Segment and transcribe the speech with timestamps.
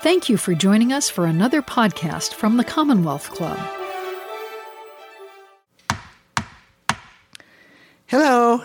[0.00, 3.58] Thank you for joining us for another podcast from the Commonwealth Club.
[8.06, 8.62] Hello,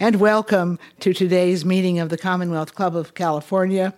[0.00, 3.94] and welcome to today's meeting of the Commonwealth Club of California.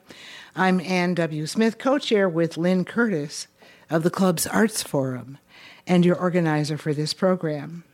[0.55, 1.47] I'm Ann W.
[1.47, 3.47] Smith, co chair with Lynn Curtis
[3.89, 5.39] of the club's Arts Forum,
[5.87, 7.85] and your organizer for this program.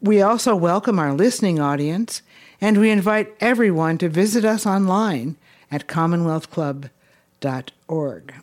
[0.00, 2.22] We also welcome our listening audience,
[2.60, 5.36] and we invite everyone to visit us online
[5.68, 5.88] at
[7.44, 8.34] commonwealthclub.org.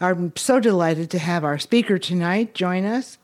[0.00, 3.18] I'm so delighted to have our speaker tonight join us,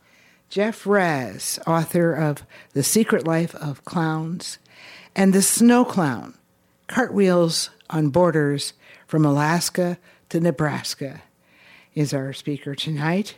[0.50, 4.58] Jeff Raz, author of The Secret Life of Clowns
[5.14, 6.34] and The Snow Clown
[6.86, 8.74] Cartwheels on Borders
[9.06, 11.22] from Alaska to Nebraska,
[11.94, 13.36] is our speaker tonight.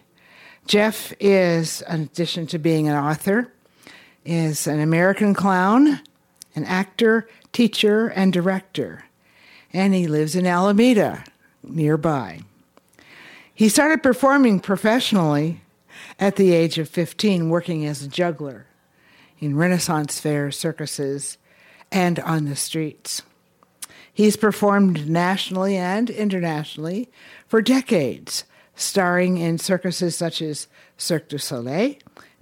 [0.66, 3.52] Jeff is, in addition to being an author,
[4.25, 6.01] is an American clown,
[6.57, 9.05] an actor, teacher, and director,
[9.73, 11.25] and he lives in Alameda,
[11.62, 12.41] nearby.
[13.55, 15.60] He started performing professionally
[16.19, 18.66] at the age of 15, working as a juggler
[19.41, 21.38] in Renaissance fairs, circuses,
[21.91, 23.23] and on the streets.
[24.13, 27.09] He's performed nationally and internationally
[27.47, 28.45] for decades,
[28.75, 30.66] starring in circuses such as
[30.97, 31.95] Cirque du Soleil,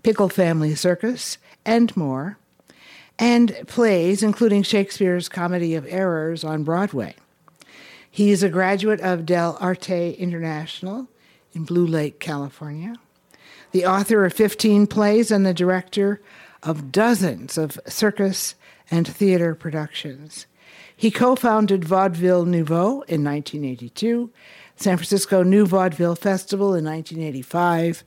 [0.03, 2.39] Pickle Family Circus, and more,
[3.19, 7.15] and plays including Shakespeare's Comedy of Errors on Broadway.
[8.17, 11.07] He is a graduate of Dell'Arte International
[11.53, 12.95] in Blue Lake, California,
[13.73, 16.23] the author of 15 plays and the director
[16.63, 18.55] of dozens of circus
[18.91, 20.47] and theater productions.
[20.97, 24.31] He co founded Vaudeville Nouveau in 1982,
[24.77, 28.03] San Francisco New Vaudeville Festival in 1985,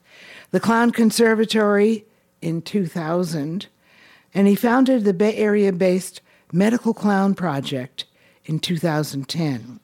[0.50, 2.04] the Clown Conservatory
[2.42, 3.68] in 2000,
[4.34, 6.22] and he founded the Bay Area based
[6.52, 8.06] Medical Clown Project
[8.46, 9.80] in 2010,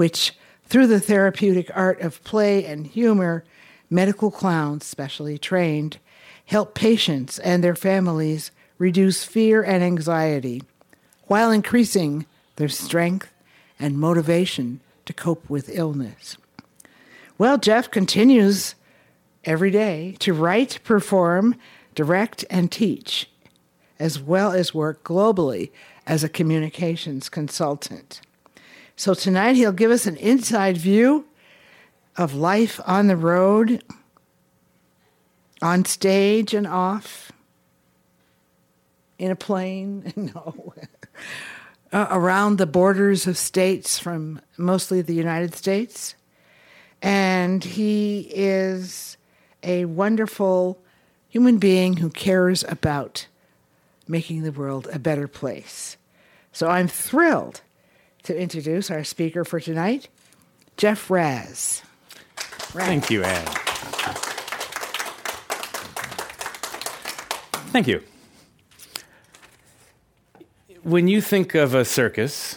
[0.00, 0.32] which,
[0.64, 3.44] through the therapeutic art of play and humor,
[3.90, 5.98] medical clowns, specially trained,
[6.46, 10.62] help patients and their families reduce fear and anxiety
[11.24, 12.24] while increasing
[12.56, 13.30] their strength
[13.78, 16.38] and motivation to cope with illness.
[17.36, 18.74] Well, Jeff continues
[19.44, 21.56] every day to write, perform,
[21.94, 23.28] direct, and teach,
[23.98, 25.70] as well as work globally
[26.06, 28.22] as a communications consultant.
[29.00, 31.24] So tonight he'll give us an inside view
[32.18, 33.82] of life on the road,
[35.62, 37.32] on stage and off,
[39.18, 40.12] in a plane.
[40.16, 40.74] no
[41.90, 46.14] uh, around the borders of states from mostly the United States.
[47.00, 49.16] And he is
[49.62, 50.78] a wonderful
[51.30, 53.28] human being who cares about
[54.06, 55.96] making the world a better place.
[56.52, 57.62] So I'm thrilled
[58.24, 60.08] to introduce our speaker for tonight,
[60.76, 61.82] Jeff Raz.
[62.74, 62.86] Raz.
[62.86, 63.46] Thank you, Ann.
[67.72, 68.02] Thank you
[70.82, 72.56] when you think of a circus,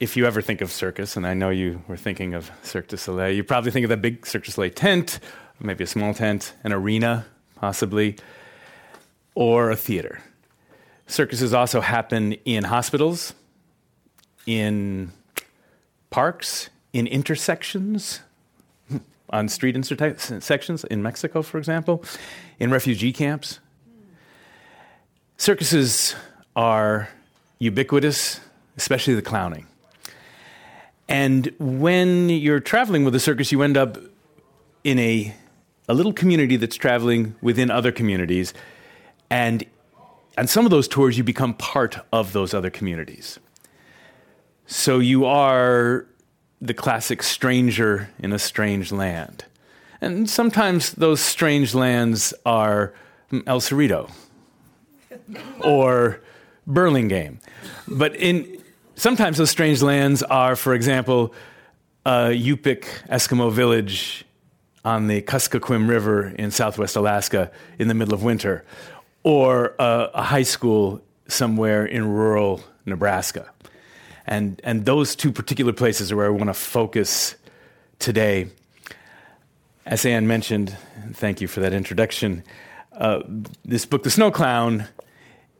[0.00, 2.96] if you ever think of circus, and I know you were thinking of Cirque du
[2.96, 5.20] Soleil, you probably think of that big Cirque du Soleil tent,
[5.60, 8.16] maybe a small tent, an arena, possibly,
[9.34, 10.20] or a theater.
[11.06, 13.32] Circuses also happen in hospitals,
[14.46, 15.12] in
[16.10, 18.20] parks, in intersections,
[19.30, 22.04] on street intersections in Mexico, for example,
[22.58, 23.58] in refugee camps.
[25.36, 26.14] Circuses
[26.54, 27.08] are
[27.58, 28.40] ubiquitous,
[28.76, 29.66] especially the clowning.
[31.08, 33.98] And when you're traveling with a circus, you end up
[34.82, 35.34] in a,
[35.88, 38.54] a little community that's traveling within other communities.
[39.30, 39.64] And
[40.38, 43.38] on some of those tours, you become part of those other communities.
[44.66, 46.06] So you are
[46.60, 49.44] the classic stranger in a strange land.
[50.00, 52.92] And sometimes those strange lands are
[53.30, 54.10] mm, El Cerrito
[55.64, 56.20] or
[56.66, 57.38] Burlingame.
[57.86, 58.62] But in
[58.96, 61.32] sometimes those strange lands are, for example,
[62.04, 64.24] a Yupik Eskimo village
[64.84, 68.64] on the Kuskokwim River in southwest Alaska in the middle of winter,
[69.22, 73.50] or a, a high school somewhere in rural Nebraska.
[74.26, 77.36] And, and those two particular places are where I want to focus
[77.98, 78.48] today.
[79.84, 80.76] As Ann mentioned,
[81.12, 82.42] thank you for that introduction.
[82.92, 83.22] Uh,
[83.64, 84.88] this book, The Snow Clown,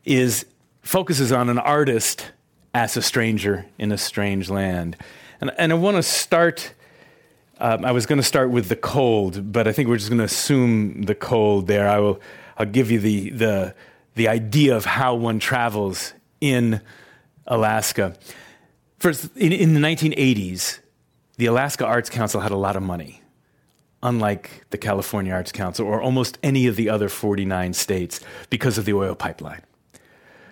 [0.05, 0.47] is
[0.83, 2.31] focuses on an artist
[2.73, 4.97] as a stranger in a strange land.
[5.41, 6.73] And, and I want to start.
[7.59, 10.19] Um, I was going to start with the cold, but I think we're just going
[10.19, 11.89] to assume the cold there.
[11.89, 12.21] I will.
[12.59, 13.75] I'll give you the the
[14.15, 16.81] the idea of how one travels in
[17.47, 18.17] Alaska.
[18.99, 20.81] First, in, in the 1980s,
[21.37, 23.23] the Alaska Arts Council had a lot of money,
[24.03, 28.85] unlike the California Arts Council or almost any of the other 49 states because of
[28.85, 29.63] the oil pipeline.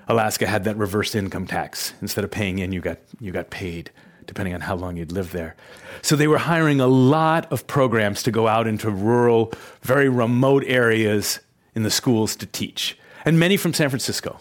[0.08, 1.94] Alaska had that reverse income tax.
[2.02, 3.90] Instead of paying in, you got, you got paid,
[4.26, 5.56] depending on how long you'd lived there.
[6.02, 10.64] So they were hiring a lot of programs to go out into rural, very remote
[10.66, 11.40] areas
[11.74, 14.40] in the schools to teach, and many from San Francisco.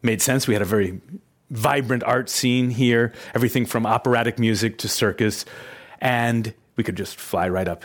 [0.00, 0.46] Made sense.
[0.46, 1.00] We had a very
[1.50, 5.44] vibrant art scene here, everything from operatic music to circus,
[6.00, 7.84] and we could just fly right up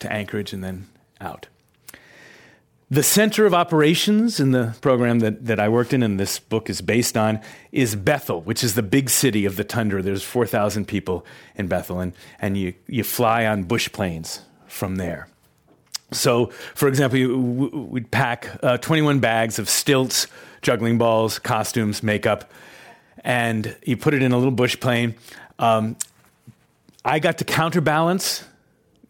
[0.00, 0.86] to Anchorage and then
[1.20, 1.48] out.
[2.90, 6.70] The center of operations in the program that, that I worked in and this book
[6.70, 7.38] is based on
[7.70, 10.00] is Bethel, which is the big city of the tundra.
[10.00, 15.28] There's 4,000 people in Bethel, and, and you, you fly on bush planes from there.
[16.12, 20.26] So, for example, we'd pack uh, 21 bags of stilts,
[20.62, 22.50] juggling balls, costumes, makeup,
[23.24, 25.14] and you put it in a little bush plane.
[25.58, 25.96] Um,
[27.04, 28.44] I got to counterbalance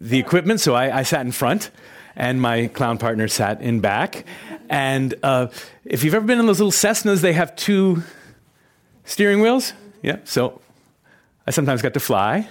[0.01, 1.71] the equipment, so I, I sat in front
[2.15, 4.25] and my clown partner sat in back.
[4.69, 5.49] And uh,
[5.85, 8.03] if you've ever been in those little Cessnas, they have two
[9.05, 9.73] steering wheels.
[10.03, 10.61] Yeah, so
[11.47, 12.49] I sometimes got to fly,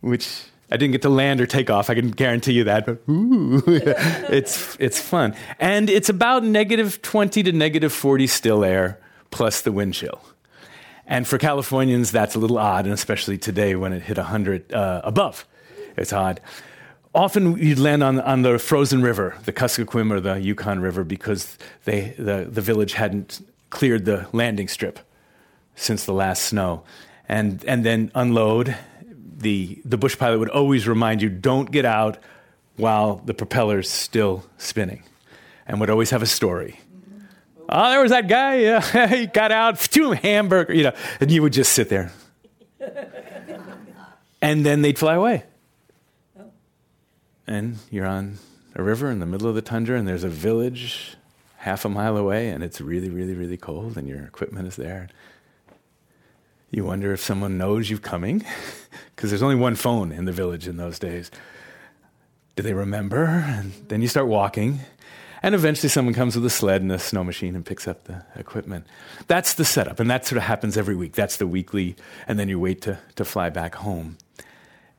[0.00, 1.90] which I didn't get to land or take off.
[1.90, 2.86] I can guarantee you that.
[2.86, 8.98] But ooh, it's it's fun, and it's about negative twenty to negative forty still air
[9.30, 10.20] plus the wind chill.
[11.08, 15.00] And for Californians, that's a little odd, and especially today when it hit 100 uh,
[15.02, 15.44] above.
[15.96, 16.40] It's odd
[17.14, 21.58] often you'd land on, on the frozen river, the Kuskokwim or the Yukon River, because
[21.84, 25.00] they, the, the village hadn't cleared the landing strip
[25.74, 26.84] since the last snow.
[27.28, 28.76] And, and then unload.
[29.38, 32.18] The, the bush pilot would always remind you don't get out
[32.76, 35.02] while the propeller's still spinning,
[35.66, 36.80] and would always have a story.
[37.68, 38.64] Oh, there was that guy.
[38.98, 42.12] Uh, he got out, two hamburger, you know, and you would just sit there.
[44.40, 45.44] and then they'd fly away
[47.48, 48.38] and you're on
[48.76, 51.16] a river in the middle of the tundra, and there's a village
[51.56, 55.08] half a mile away, and it's really, really, really cold, and your equipment is there.
[56.70, 58.44] You wonder if someone knows you're coming,
[59.16, 61.30] because there's only one phone in the village in those days.
[62.54, 63.24] Do they remember?
[63.24, 64.80] And then you start walking,
[65.42, 68.24] and eventually someone comes with a sled and a snow machine and picks up the
[68.36, 68.86] equipment.
[69.26, 71.12] That's the setup, and that sort of happens every week.
[71.12, 71.96] That's the weekly,
[72.26, 74.16] and then you wait to, to fly back home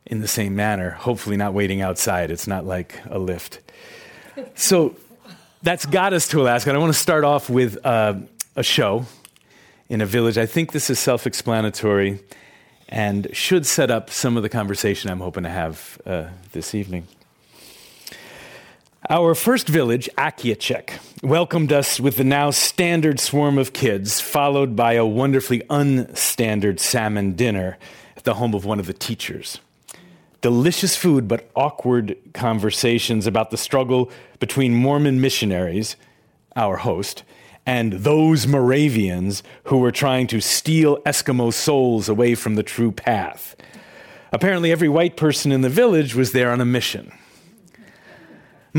[0.05, 2.31] in the same manner, hopefully not waiting outside.
[2.31, 3.59] It's not like a lift.
[4.55, 4.95] So
[5.61, 6.69] that's got us to Alaska.
[6.69, 8.15] And I want to start off with uh,
[8.55, 9.05] a show
[9.87, 10.37] in a village.
[10.37, 12.19] I think this is self explanatory
[12.87, 17.07] and should set up some of the conversation I'm hoping to have uh, this evening.
[19.07, 24.93] Our first village, Akiachak, welcomed us with the now standard swarm of kids, followed by
[24.93, 27.77] a wonderfully unstandard salmon dinner
[28.17, 29.59] at the home of one of the teachers
[30.41, 35.95] delicious food but awkward conversations about the struggle between Mormon missionaries,
[36.55, 37.23] our host,
[37.65, 43.55] and those Moravians who were trying to steal Eskimo souls away from the true path.
[44.31, 47.11] Apparently, every white person in the village was there on a mission.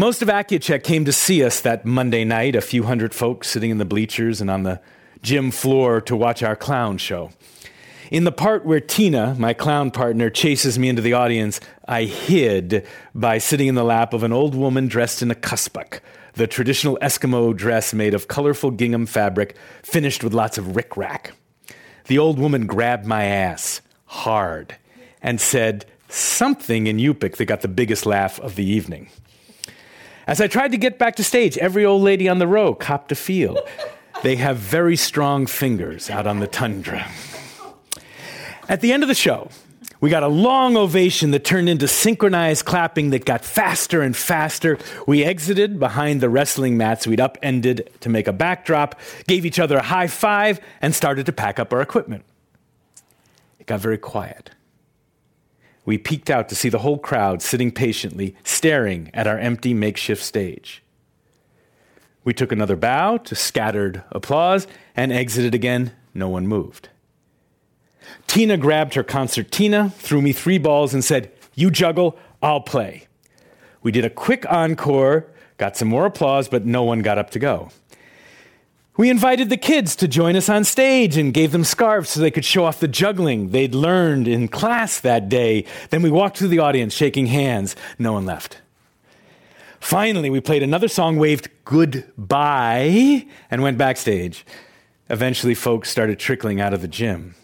[0.00, 3.70] Most of Akiachak came to see us that Monday night, a few hundred folks sitting
[3.70, 4.80] in the bleachers and on the
[5.20, 7.32] gym floor to watch our clown show.
[8.10, 12.86] In the part where Tina, my clown partner, chases me into the audience, I hid
[13.14, 16.00] by sitting in the lap of an old woman dressed in a kuspuk,
[16.32, 21.32] the traditional Eskimo dress made of colorful gingham fabric, finished with lots of rickrack.
[22.06, 24.76] The old woman grabbed my ass hard
[25.20, 29.10] and said something in Yupik that got the biggest laugh of the evening.
[30.30, 33.10] As I tried to get back to stage, every old lady on the row copped
[33.10, 33.58] a feel.
[34.22, 37.04] They have very strong fingers out on the tundra.
[38.68, 39.50] At the end of the show,
[40.00, 44.78] we got a long ovation that turned into synchronized clapping that got faster and faster.
[45.04, 49.78] We exited behind the wrestling mats we'd upended to make a backdrop, gave each other
[49.78, 52.24] a high five, and started to pack up our equipment.
[53.58, 54.50] It got very quiet.
[55.90, 60.22] We peeked out to see the whole crowd sitting patiently, staring at our empty makeshift
[60.22, 60.84] stage.
[62.22, 65.90] We took another bow to scattered applause and exited again.
[66.14, 66.90] No one moved.
[68.28, 73.08] Tina grabbed her concertina, threw me three balls, and said, You juggle, I'll play.
[73.82, 75.26] We did a quick encore,
[75.58, 77.70] got some more applause, but no one got up to go.
[79.00, 82.30] We invited the kids to join us on stage and gave them scarves so they
[82.30, 85.64] could show off the juggling they'd learned in class that day.
[85.88, 87.74] Then we walked through the audience shaking hands.
[87.98, 88.60] No one left.
[89.80, 94.44] Finally, we played another song, waved goodbye, and went backstage.
[95.08, 97.36] Eventually, folks started trickling out of the gym.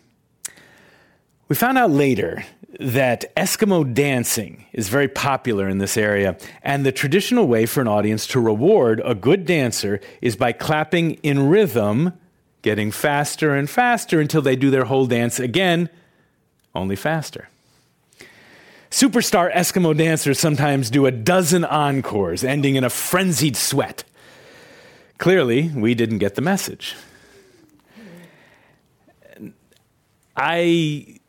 [1.49, 2.45] We found out later
[2.81, 7.89] that Eskimo dancing is very popular in this area, and the traditional way for an
[7.89, 12.13] audience to reward a good dancer is by clapping in rhythm,
[12.63, 15.89] getting faster and faster until they do their whole dance again,
[16.75, 17.49] only faster.
[18.91, 24.03] Superstar Eskimo dancers sometimes do a dozen encores, ending in a frenzied sweat.
[25.19, 26.97] Clearly, we didn't get the message.
[30.37, 31.21] I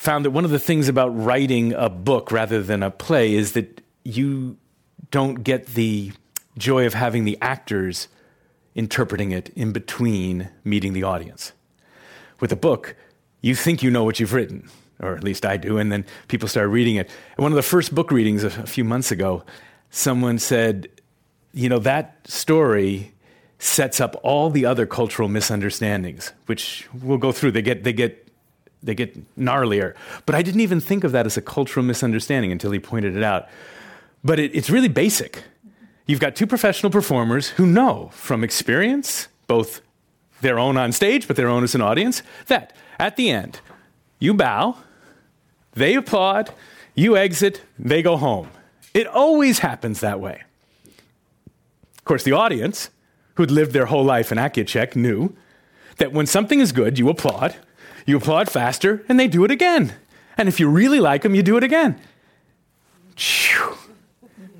[0.00, 3.52] found that one of the things about writing a book rather than a play is
[3.52, 4.56] that you
[5.10, 6.10] don't get the
[6.56, 8.08] joy of having the actors
[8.74, 11.52] interpreting it in between meeting the audience.
[12.40, 12.96] With a book,
[13.42, 16.48] you think you know what you've written, or at least I do, and then people
[16.48, 17.10] start reading it.
[17.36, 19.44] And one of the first book readings a, few months ago,
[19.90, 20.88] someone said,
[21.52, 23.12] You know, that story
[23.58, 27.50] sets up all the other cultural misunderstandings, which we'll go through.
[27.50, 28.29] They get, they get
[28.82, 29.94] they get gnarlier.
[30.26, 33.22] But I didn't even think of that as a cultural misunderstanding until he pointed it
[33.22, 33.48] out.
[34.24, 35.44] But it, it's really basic.
[36.06, 39.80] You've got two professional performers who know from experience, both
[40.40, 43.60] their own on stage, but their own as an audience, that at the end,
[44.18, 44.76] you bow,
[45.74, 46.52] they applaud,
[46.94, 48.48] you exit, they go home.
[48.92, 50.42] It always happens that way.
[51.98, 52.90] Of course, the audience,
[53.34, 55.34] who'd lived their whole life in Akiachak, knew
[55.98, 57.54] that when something is good, you applaud,
[58.06, 59.94] you applaud faster, and they do it again.
[60.36, 62.00] And if you really like them, you do it again.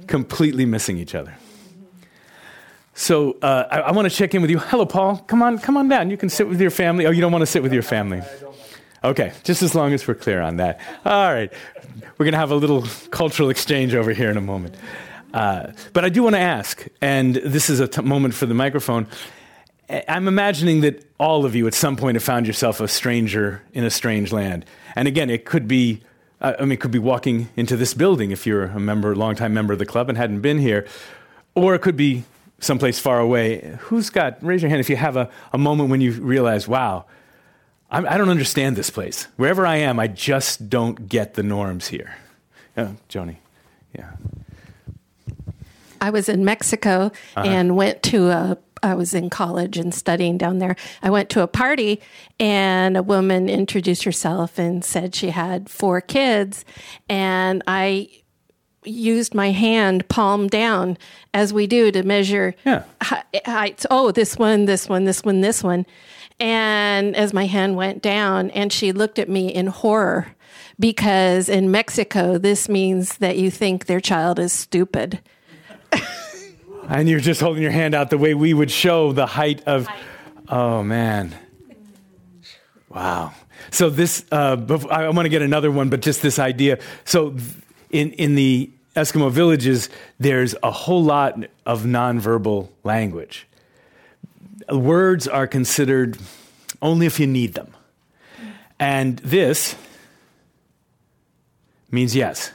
[0.06, 1.34] Completely missing each other.
[2.94, 4.58] So uh, I, I want to check in with you.
[4.58, 5.18] Hello, Paul.
[5.18, 6.10] Come on, come on down.
[6.10, 7.06] You can sit with your family.
[7.06, 8.22] Oh, you don't want to sit with your family.
[9.02, 10.80] Okay, just as long as we're clear on that.
[11.06, 11.50] All right,
[12.18, 14.74] we're going to have a little cultural exchange over here in a moment.
[15.32, 18.52] Uh, but I do want to ask, and this is a t- moment for the
[18.52, 19.06] microphone.
[20.08, 23.84] I'm imagining that all of you at some point have found yourself a stranger in
[23.84, 24.64] a strange land.
[24.94, 26.02] And again, it could be,
[26.40, 29.52] uh, I mean, it could be walking into this building if you're a member, longtime
[29.52, 30.86] member of the club and hadn't been here,
[31.54, 32.24] or it could be
[32.60, 33.76] someplace far away.
[33.80, 37.06] Who's got, raise your hand if you have a, a moment when you realize, wow,
[37.90, 39.26] I'm, I do not understand this place.
[39.36, 42.14] Wherever I am, I just don't get the norms here.
[42.76, 43.36] Yeah, Joni.
[43.96, 44.12] Yeah.
[46.00, 47.42] I was in Mexico uh-huh.
[47.46, 50.76] and went to a I was in college and studying down there.
[51.02, 52.00] I went to a party
[52.38, 56.64] and a woman introduced herself and said she had four kids.
[57.08, 58.08] And I
[58.84, 60.96] used my hand palm down
[61.34, 62.84] as we do to measure yeah.
[63.44, 63.86] heights.
[63.90, 65.86] Oh, this one, this one, this one, this one.
[66.38, 70.34] And as my hand went down, and she looked at me in horror
[70.78, 75.20] because in Mexico, this means that you think their child is stupid.
[76.90, 79.88] and you're just holding your hand out the way we would show the height of.
[80.48, 81.34] Oh man!
[82.88, 83.32] Wow.
[83.70, 84.56] So this, uh,
[84.90, 86.78] I want to get another one, but just this idea.
[87.04, 87.36] So
[87.90, 93.46] in in the Eskimo villages, there's a whole lot of nonverbal language.
[94.68, 96.18] Words are considered
[96.82, 97.72] only if you need them,
[98.78, 99.76] and this
[101.90, 102.52] means yes.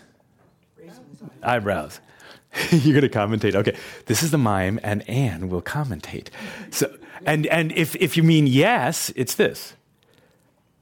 [1.41, 1.99] Eyebrows.
[2.71, 3.55] You're going to commentate.
[3.55, 6.27] Okay, this is the mime, and Anne will commentate.
[6.71, 6.95] So,
[7.25, 9.73] and and if if you mean yes, it's this.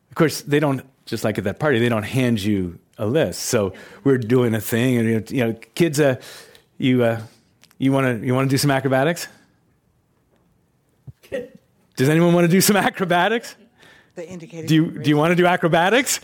[0.10, 1.80] Of course, they don't just like at that party.
[1.80, 3.44] They don't hand you a list.
[3.44, 6.16] So we're doing a thing, and you know, kids, uh,
[6.78, 7.22] you uh,
[7.78, 9.28] you want to you want to do some acrobatics?
[11.96, 13.56] Does anyone want to do some acrobatics?
[14.16, 14.68] They indicated.
[14.68, 16.20] Do you do you want to do acrobatics?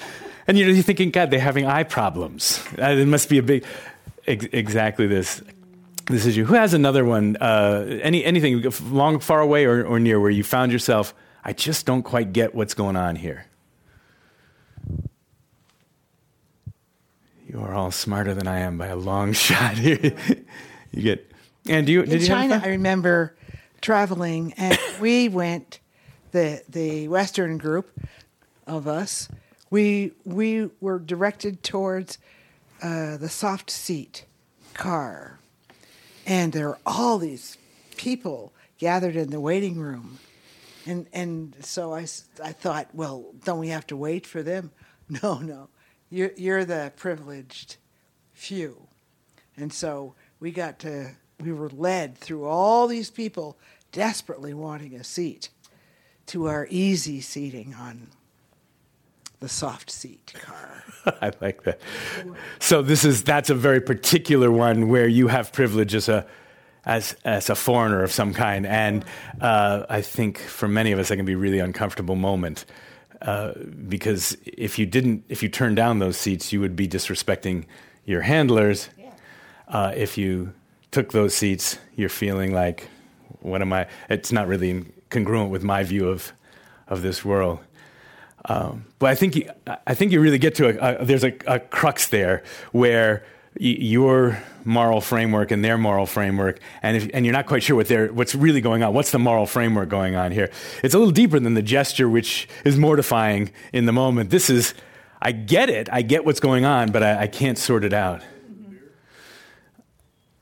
[0.47, 2.63] And you're, you're thinking, God, they're having eye problems.
[2.79, 3.63] Uh, it must be a big
[4.29, 5.41] ex- exactly this
[6.07, 6.45] this issue.
[6.45, 7.37] Who has another one?
[7.37, 11.13] Uh, any anything long, far away, or, or near, where you found yourself?
[11.43, 13.45] I just don't quite get what's going on here.
[17.47, 19.77] You are all smarter than I am by a long shot.
[19.77, 20.13] you
[20.93, 21.31] get.
[21.67, 22.03] And do you?
[22.03, 23.35] Did In you China, I remember
[23.81, 25.79] traveling, and we went
[26.31, 27.91] the the Western group
[28.67, 29.29] of us.
[29.69, 32.17] We we were directed towards
[32.81, 34.25] uh, the soft seat
[34.73, 35.39] car,
[36.25, 37.57] and there are all these
[37.97, 40.19] people gathered in the waiting room,
[40.85, 42.01] and and so I,
[42.43, 44.71] I thought, well, don't we have to wait for them?
[45.23, 45.69] No, no,
[46.11, 47.77] you're you're the privileged
[48.31, 48.87] few,
[49.57, 53.57] and so we got to we were led through all these people
[53.91, 55.49] desperately wanting a seat
[56.27, 58.07] to our easy seating on
[59.39, 60.83] the soft seat car.
[61.21, 61.79] I like that.
[62.59, 66.25] So this is that's a very particular one where you have privilege as a
[66.85, 69.05] as as a foreigner of some kind, and
[69.41, 72.65] uh, I think for many of us that can be a really uncomfortable moment.
[73.21, 73.53] uh,
[73.87, 77.65] because if you didn't, if you turned down those seats, you would be disrespecting
[78.05, 78.89] your handlers.
[79.67, 80.53] Uh, if you
[80.91, 82.87] took those seats, you're feeling like,
[83.41, 83.87] what am I?
[84.09, 86.33] It's not really congruent with my view of
[86.87, 87.59] of this world.
[88.45, 89.49] Um, but I think you,
[89.85, 93.23] I think you really get to a, a there's a, a, crux there where
[93.59, 97.75] y- your moral framework and their moral framework, and if, and you're not quite sure
[97.75, 98.93] what they're, what's really going on.
[98.93, 100.49] What's the moral framework going on here?
[100.83, 104.29] It's a little deeper than the gesture, which is mortifying in the moment.
[104.29, 104.73] This is,
[105.21, 108.21] I get it, I get what's going on, but I, I can't sort it out.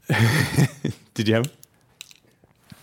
[1.13, 1.51] Did you have?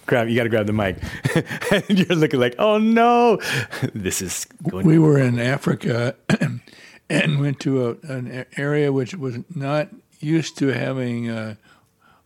[0.06, 0.96] Grab you got to grab the mic.
[1.88, 3.40] And you're looking like oh no.
[3.94, 6.16] This is going we were in africa
[7.10, 9.88] and went to a, an area which was not
[10.20, 11.54] used to having uh,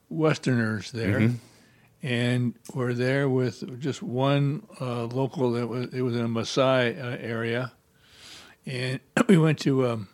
[0.09, 1.21] westerners there.
[1.21, 2.07] Mm-hmm.
[2.07, 6.99] and we're there with just one uh, local that was it was in a Maasai
[7.03, 7.73] uh, area.
[8.67, 10.09] And we went to um,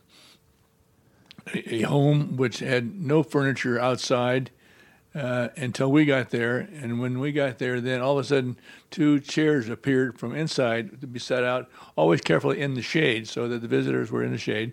[1.53, 4.51] a home which had no furniture outside
[5.15, 6.59] uh, until we got there.
[6.59, 8.57] And when we got there, then all of a sudden,
[8.91, 13.49] two chairs appeared from inside to be set out, always carefully in the shade, so
[13.49, 14.73] that the visitors were in the shade.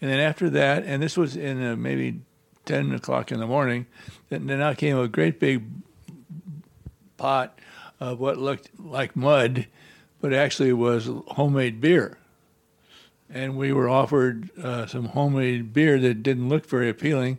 [0.00, 2.20] And then after that, and this was in uh, maybe
[2.64, 3.86] 10 o'clock in the morning,
[4.28, 5.64] then, out came a great big
[7.16, 7.58] pot
[8.00, 9.66] of what looked like mud,
[10.20, 12.18] but actually was homemade beer.
[13.30, 17.38] And we were offered uh, some homemade beer that didn't look very appealing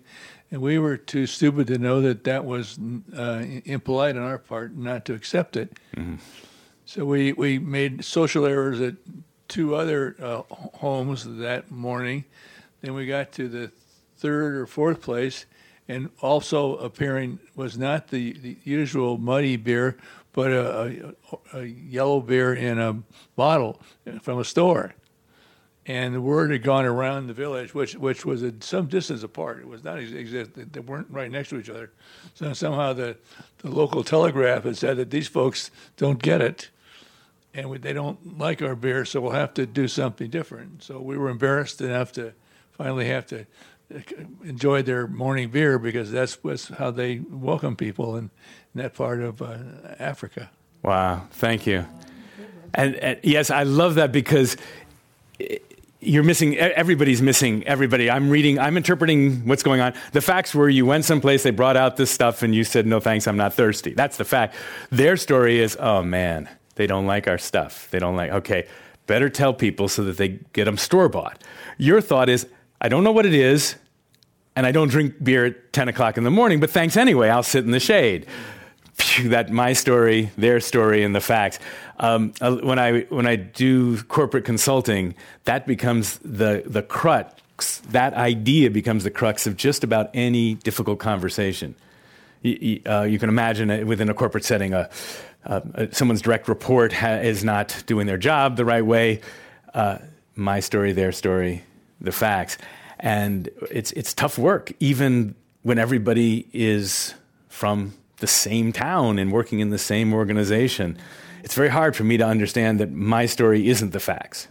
[0.56, 2.80] and we were too stupid to know that that was
[3.14, 5.78] uh, impolite on our part not to accept it.
[5.98, 6.16] Mm-hmm.
[6.86, 8.96] So we, we made social errors at
[9.50, 10.44] two other uh,
[10.78, 12.24] homes that morning.
[12.80, 13.70] Then we got to the
[14.16, 15.46] third or fourth place,
[15.90, 19.98] and also appearing was not the, the usual muddy beer,
[20.32, 21.14] but a,
[21.54, 23.04] a, a yellow beer in a
[23.36, 23.82] bottle
[24.22, 24.96] from a store
[25.88, 29.60] and the word had gone around the village, which which was at some distance apart.
[29.60, 31.92] It was not exist; they weren't right next to each other.
[32.34, 33.18] So somehow the
[33.60, 36.70] the local telegraph had said that these folks don't get it,
[37.54, 40.84] and we, they don't like our beer, so we'll have to do something different.
[40.84, 42.34] So we were embarrassed enough to
[42.72, 43.46] finally have to
[43.94, 44.00] uh,
[44.44, 48.32] enjoy their morning beer because that's was how they welcome people in,
[48.74, 49.58] in that part of uh,
[50.00, 50.50] Africa.
[50.82, 51.28] Wow!
[51.32, 51.86] Thank you.
[52.74, 54.58] And, and, yes, I love that because
[56.06, 58.10] you're missing everybody's missing everybody.
[58.10, 59.94] I'm reading i'm interpreting what's going on.
[60.12, 63.00] The facts were you went someplace they brought out this stuff and you said no
[63.00, 63.94] thanks i'm not thirsty.
[63.94, 64.56] That's the fact.
[64.90, 67.90] Their story is oh man they don't like our stuff.
[67.92, 68.68] They don't like okay
[69.08, 71.44] better tell people so that they get them store bought
[71.78, 72.48] your thought is
[72.82, 73.76] i don't know what it is
[74.56, 77.44] and i don't drink beer at 10 o'clock in the morning but thanks anyway i'll
[77.44, 78.26] sit in the shade.
[78.94, 81.60] Phew, that my story their story and the facts
[81.98, 87.80] um, uh, when I when I do corporate consulting, that becomes the the crux.
[87.90, 91.76] That idea becomes the crux of just about any difficult conversation.
[92.42, 94.90] You, uh, you can imagine within a corporate setting, uh,
[95.46, 99.22] uh, someone's direct report ha- is not doing their job the right way.
[99.74, 100.00] Uh,
[100.36, 101.64] my story, their story,
[102.02, 102.58] the facts,
[103.00, 107.14] and it's it's tough work, even when everybody is
[107.48, 110.98] from the same town and working in the same organization
[111.46, 114.48] it's very hard for me to understand that my story isn't the facts.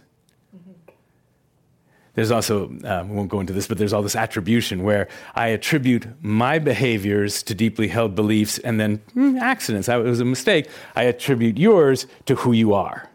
[2.13, 5.47] There's also, uh, we won't go into this, but there's all this attribution where I
[5.49, 9.89] attribute my behaviors to deeply held beliefs and then mm, accidents.
[9.89, 10.69] it was a mistake.
[10.95, 13.09] I attribute yours to who you are.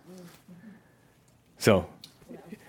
[1.57, 1.87] So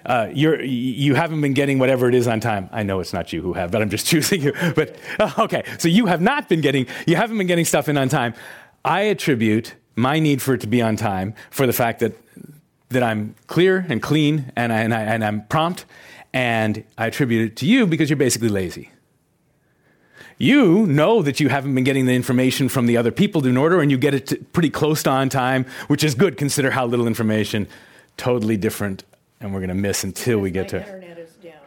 [0.05, 2.69] uh, you're, you haven't been getting whatever it is on time.
[2.71, 4.53] I know it's not you who have, but I'm just choosing you.
[4.73, 4.95] But
[5.39, 8.33] okay, so you have not been getting, you haven't been getting stuff in on time.
[8.85, 12.13] I attribute my need for it to be on time, for the fact that,
[12.89, 15.85] that I'm clear and clean and, I, and, I, and I'm prompt,
[16.33, 18.89] and I attribute it to you because you're basically lazy.
[20.37, 23.79] You know that you haven't been getting the information from the other people in order,
[23.79, 26.35] and you get it pretty close to on time, which is good.
[26.35, 27.67] Consider how little information,
[28.17, 29.03] totally different,
[29.39, 30.79] and we're going to miss until we get to.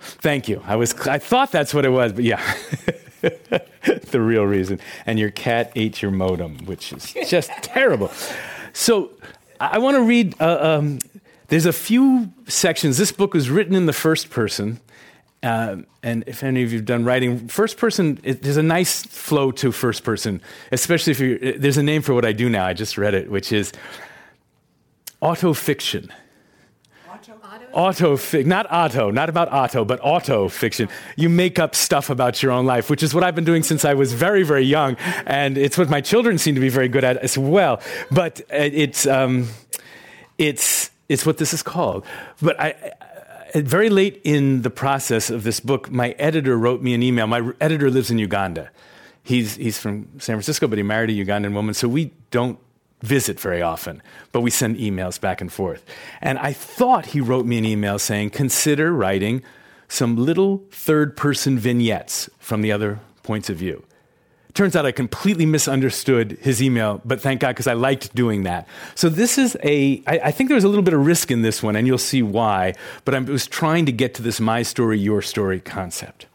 [0.01, 0.61] Thank you.
[0.67, 0.93] I was.
[1.07, 2.43] I thought that's what it was, but yeah.
[4.11, 4.81] the real reason.
[5.07, 8.11] And your cat ate your modem, which is just terrible.
[8.73, 9.11] So
[9.61, 10.35] I want to read.
[10.41, 10.99] Uh, um,
[11.49, 12.97] there's a few sections.
[12.99, 14.81] This book was written in the first person.
[15.43, 19.03] Uh, and if any of you have done writing, first person, it, there's a nice
[19.05, 20.41] flow to first person,
[20.73, 22.65] especially if you're, there's a name for what I do now.
[22.65, 23.71] I just read it, which is
[25.21, 26.11] autofiction
[27.75, 30.89] auto fic, not auto, not about auto, but auto fiction.
[31.17, 33.85] You make up stuff about your own life, which is what I've been doing since
[33.85, 37.05] I was very, very young, and it's what my children seem to be very good
[37.05, 37.81] at as well.
[38.11, 39.49] But uh, it's um,
[40.39, 42.05] it's it's what this is called.
[42.41, 42.95] But I,
[43.55, 47.27] I, very late in the process of this book, my editor wrote me an email.
[47.27, 48.71] My editor lives in Uganda.
[49.23, 52.59] He's, he's from San Francisco, but he married a Ugandan woman, so we don't
[53.05, 55.85] visit very often, but we send emails back and forth.
[56.21, 59.43] And I thought he wrote me an email saying, consider writing
[59.89, 63.85] some little third person vignettes from the other points of view.
[64.55, 68.69] Turns out I completely misunderstood his email, but thank God because I liked doing that.
[68.95, 70.01] So this is a.
[70.07, 71.99] I, I think there was a little bit of risk in this one, and you'll
[71.99, 72.75] see why.
[73.05, 76.27] But I was trying to get to this my story, your story concept.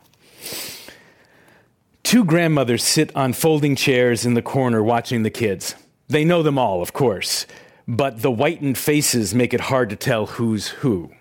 [2.04, 5.76] Two grandmothers sit on folding chairs in the corner watching the kids.
[6.10, 7.46] They know them all, of course,
[7.88, 11.12] but the whitened faces make it hard to tell who's who.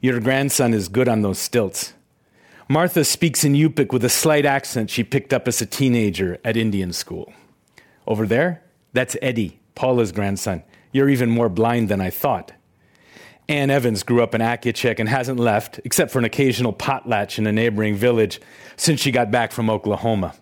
[0.00, 1.94] Your grandson is good on those stilts.
[2.68, 6.56] Martha speaks in Yupik with a slight accent she picked up as a teenager at
[6.56, 7.32] Indian school.
[8.08, 10.64] Over there, that's Eddie, Paula's grandson.
[10.90, 12.52] You're even more blind than I thought.
[13.48, 17.46] Ann Evans grew up in Akutchek and hasn't left, except for an occasional potlatch in
[17.46, 18.40] a neighboring village,
[18.76, 20.34] since she got back from Oklahoma.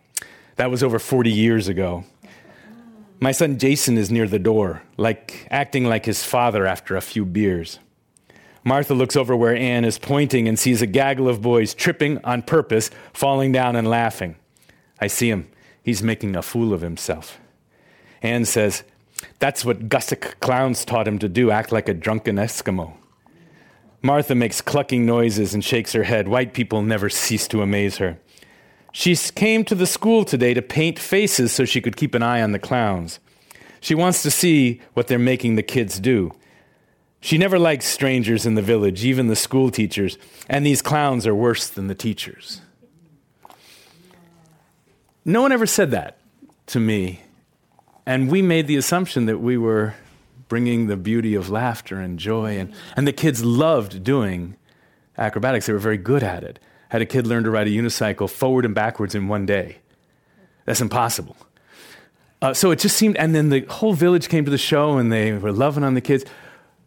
[0.56, 2.04] That was over 40 years ago.
[3.24, 7.24] My son Jason is near the door, like acting like his father after a few
[7.24, 7.78] beers.
[8.64, 12.42] Martha looks over where Anne is pointing and sees a gaggle of boys tripping on
[12.42, 14.36] purpose, falling down and laughing.
[15.00, 15.48] I see him.
[15.82, 17.40] He's making a fool of himself.
[18.20, 18.82] Anne says,
[19.38, 22.92] That's what Gusik clowns taught him to do, act like a drunken Eskimo.
[24.02, 26.28] Martha makes clucking noises and shakes her head.
[26.28, 28.18] White people never cease to amaze her.
[28.96, 32.40] She came to the school today to paint faces so she could keep an eye
[32.40, 33.18] on the clowns.
[33.80, 36.30] She wants to see what they're making the kids do.
[37.20, 40.16] She never likes strangers in the village, even the school teachers,
[40.48, 42.60] and these clowns are worse than the teachers.
[45.24, 46.18] No one ever said that
[46.66, 47.22] to me,
[48.06, 49.94] and we made the assumption that we were
[50.46, 54.54] bringing the beauty of laughter and joy, and, and the kids loved doing
[55.18, 55.66] acrobatics.
[55.66, 56.60] They were very good at it.
[56.88, 59.78] Had a kid learn to ride a unicycle forward and backwards in one day.
[60.64, 61.36] That's impossible.
[62.40, 65.10] Uh, so it just seemed, and then the whole village came to the show and
[65.10, 66.24] they were loving on the kids.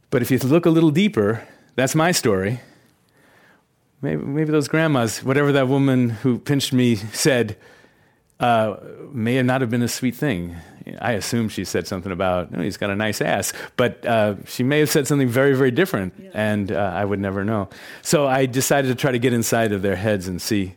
[0.09, 2.59] But if you look a little deeper, that's my story.
[4.01, 7.57] Maybe, maybe those grandmas, whatever that woman who pinched me said,
[8.39, 8.77] uh,
[9.11, 10.55] may not have been a sweet thing.
[11.01, 14.63] I assume she said something about, oh, he's got a nice ass, but uh, she
[14.63, 16.29] may have said something very, very different, yeah.
[16.33, 17.69] and uh, I would never know.
[18.01, 20.75] So I decided to try to get inside of their heads and see,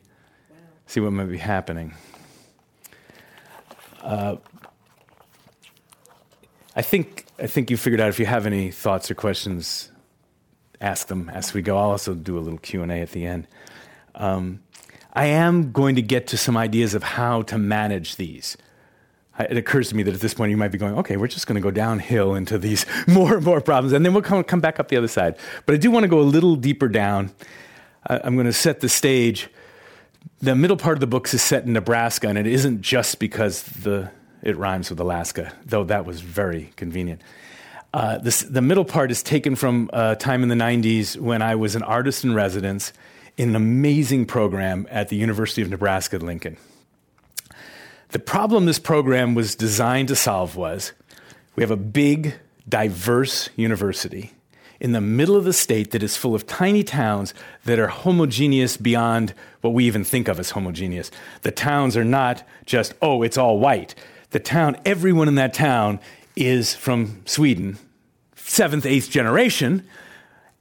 [0.51, 0.57] wow.
[0.87, 1.94] see what might be happening.
[4.03, 4.37] Uh,
[6.75, 9.90] I think I think you figured out if you have any thoughts or questions,
[10.81, 11.77] ask them as we go.
[11.77, 13.46] I'll also do a little Q and A at the end.
[14.14, 14.62] Um,
[15.12, 18.57] I am going to get to some ideas of how to manage these.
[19.38, 21.46] It occurs to me that at this point you might be going, okay, we're just
[21.46, 24.61] going to go downhill into these more and more problems, and then we'll come, come
[24.61, 25.37] back up the other side.
[25.66, 27.31] But I do want to go a little deeper down.
[28.07, 29.49] I'm going to set the stage.
[30.40, 33.62] The middle part of the book is set in Nebraska, and it isn't just because
[33.62, 34.11] the
[34.42, 37.20] it rhymes with Alaska, though that was very convenient.
[37.92, 41.57] Uh, this, the middle part is taken from a time in the 90s when I
[41.57, 42.92] was an artist in residence
[43.40, 46.59] in an amazing program at the University of Nebraska at Lincoln.
[48.11, 50.92] The problem this program was designed to solve was
[51.57, 52.35] we have a big,
[52.68, 54.35] diverse university
[54.79, 57.33] in the middle of the state that is full of tiny towns
[57.64, 61.11] that are homogeneous beyond what we even think of as homogeneous.
[61.40, 63.94] The towns are not just, oh, it's all white
[64.33, 65.98] the town, everyone in that town
[66.37, 67.79] is from Sweden,
[68.37, 69.88] seventh, eighth generation,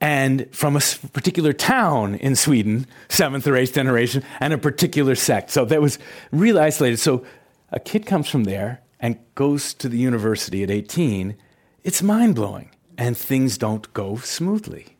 [0.02, 0.82] and from a
[1.12, 5.52] particular town in Sweden, seventh or eighth generation, and a particular sect.
[5.52, 6.00] So that was
[6.32, 6.98] really isolated.
[6.98, 7.26] So
[7.72, 11.36] a kid comes from there and goes to the university at 18.
[11.84, 14.98] It's mind blowing, and things don't go smoothly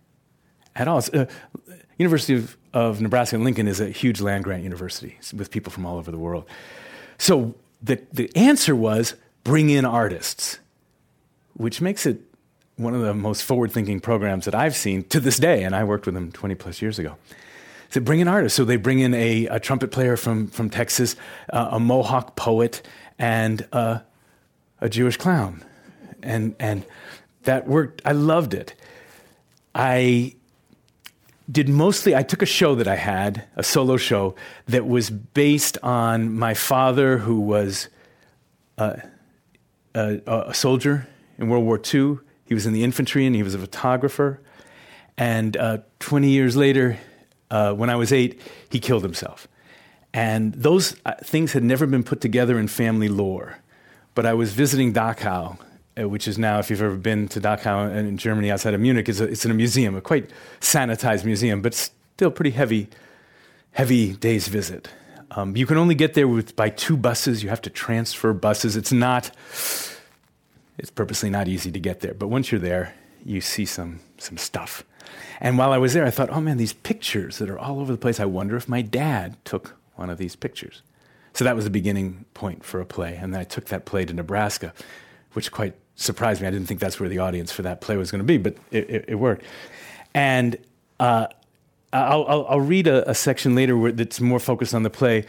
[0.76, 1.04] at all.
[1.14, 1.26] Uh,
[1.98, 5.98] university of, of Nebraska Lincoln is a huge land grant university with people from all
[5.98, 6.46] over the world.
[7.18, 10.60] So the, the answer was bring in artists,
[11.54, 12.22] which makes it
[12.80, 15.64] one of the most forward thinking programs that I've seen to this day.
[15.64, 17.18] And I worked with them 20 plus years ago.
[17.92, 18.56] They bring in artists.
[18.56, 21.16] So they bring in a, a trumpet player from, from Texas,
[21.52, 22.82] uh, a Mohawk poet,
[23.18, 24.00] and uh,
[24.80, 25.64] a Jewish clown.
[26.24, 26.86] And, and
[27.44, 28.02] that worked.
[28.06, 28.76] I loved it.
[29.76, 30.36] I
[31.52, 34.36] did mostly, I took a show that I had, a solo show,
[34.68, 37.90] that was based on my father, who was
[38.78, 39.02] a,
[39.96, 42.20] a, a soldier in World War II.
[42.50, 44.42] He was in the infantry and he was a photographer.
[45.18, 46.98] And uh, 20 years later,
[47.50, 49.48] uh, when I was eight, he killed himself.
[50.14, 53.60] And those uh, things had never been put together in family lore.
[54.16, 55.60] But I was visiting Dachau
[56.00, 59.10] uh, which is now, if you've ever been to Dachau in Germany outside of Munich,
[59.10, 60.30] is a, it's in a museum, a quite
[60.62, 62.88] sanitized museum, but still pretty heavy,
[63.72, 64.90] heavy day's visit.
[65.32, 67.44] Um, you can only get there with, by two buses.
[67.44, 68.76] You have to transfer buses.
[68.76, 69.32] It's not,
[70.80, 72.14] it's purposely not easy to get there.
[72.14, 74.84] But once you're there, you see some, some stuff.
[75.42, 77.92] And while I was there, I thought, oh man, these pictures that are all over
[77.92, 80.82] the place, I wonder if my dad took one of these pictures.
[81.34, 83.18] So that was the beginning point for a play.
[83.22, 84.74] And then I took that play to Nebraska,
[85.34, 86.48] which quite surprised me.
[86.48, 88.56] I didn't think that's where the audience for that play was going to be, but
[88.72, 89.44] it, it, it worked.
[90.14, 90.58] And
[91.00, 91.28] uh,
[91.92, 95.26] I'll, I'll, I'll, read a, a section later that's more focused on the play.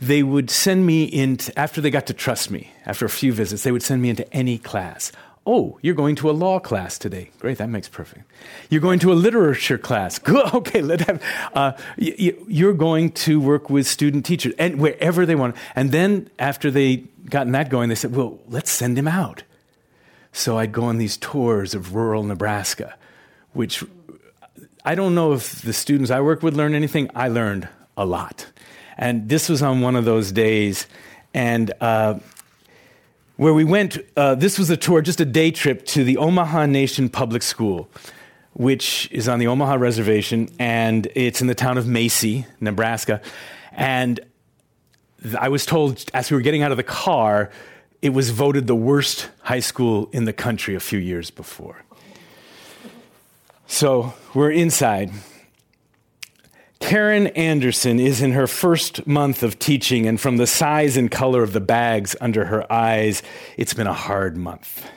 [0.00, 3.62] They would send me into, after they got to trust me, after a few visits,
[3.62, 5.12] they would send me into any class.
[5.46, 7.30] Oh, you're going to a law class today.
[7.38, 8.22] Great, that makes perfect.
[8.68, 10.18] You're going to a literature class.
[10.30, 10.54] Good.
[10.54, 11.22] Okay, let have.
[11.54, 15.56] Uh, you're going to work with student teachers and wherever they want.
[15.74, 19.42] And then after they gotten that going, they said, "Well, let's send him out."
[20.32, 22.94] So I'd go on these tours of rural Nebraska,
[23.52, 23.82] which
[24.84, 27.10] I don't know if the students I work with learned anything.
[27.14, 28.46] I learned a lot,
[29.00, 30.86] and this was on one of those days,
[31.34, 31.72] and.
[31.80, 32.20] Uh,
[33.40, 33.96] where we went.
[34.18, 37.88] Uh, this was a tour, just a day trip to the Omaha Nation Public School,
[38.52, 43.22] which is on the Omaha Reservation, and it's in the town of Macy, Nebraska.
[43.72, 44.20] And
[45.38, 47.50] I was told as we were getting out of the car,
[48.02, 51.82] it was voted the worst high school in the country a few years before.
[53.66, 55.12] So we're inside,
[56.80, 61.42] Karen Anderson is in her first month of teaching, and from the size and color
[61.42, 63.22] of the bags under her eyes,
[63.56, 64.90] it's been a hard month.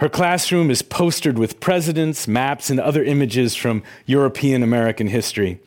[0.00, 5.60] Her classroom is postered with presidents, maps, and other images from European American history.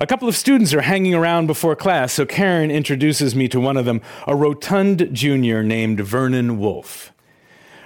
[0.00, 3.76] A couple of students are hanging around before class, so Karen introduces me to one
[3.76, 7.12] of them, a rotund junior named Vernon Wolf.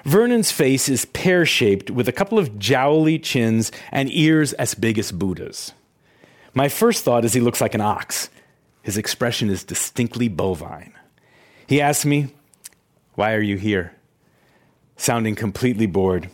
[0.04, 4.98] Vernon's face is pear shaped with a couple of jowly chins and ears as big
[4.98, 5.72] as Buddha's.
[6.58, 8.30] My first thought is he looks like an ox.
[8.82, 10.92] His expression is distinctly bovine.
[11.68, 12.34] He asks me,
[13.14, 13.94] Why are you here?
[14.96, 16.28] Sounding completely bored.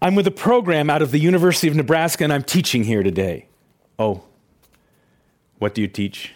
[0.00, 3.48] I'm with a program out of the University of Nebraska and I'm teaching here today.
[3.98, 4.22] Oh,
[5.58, 6.34] what do you teach?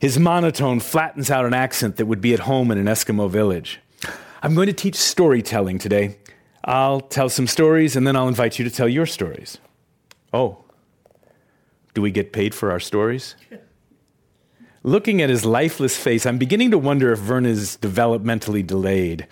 [0.00, 3.78] His monotone flattens out an accent that would be at home in an Eskimo village.
[4.42, 6.16] I'm going to teach storytelling today.
[6.64, 9.58] I'll tell some stories and then I'll invite you to tell your stories.
[10.32, 10.63] Oh,
[11.94, 13.36] do we get paid for our stories?
[14.82, 19.26] Looking at his lifeless face, I'm beginning to wonder if Vern is developmentally delayed.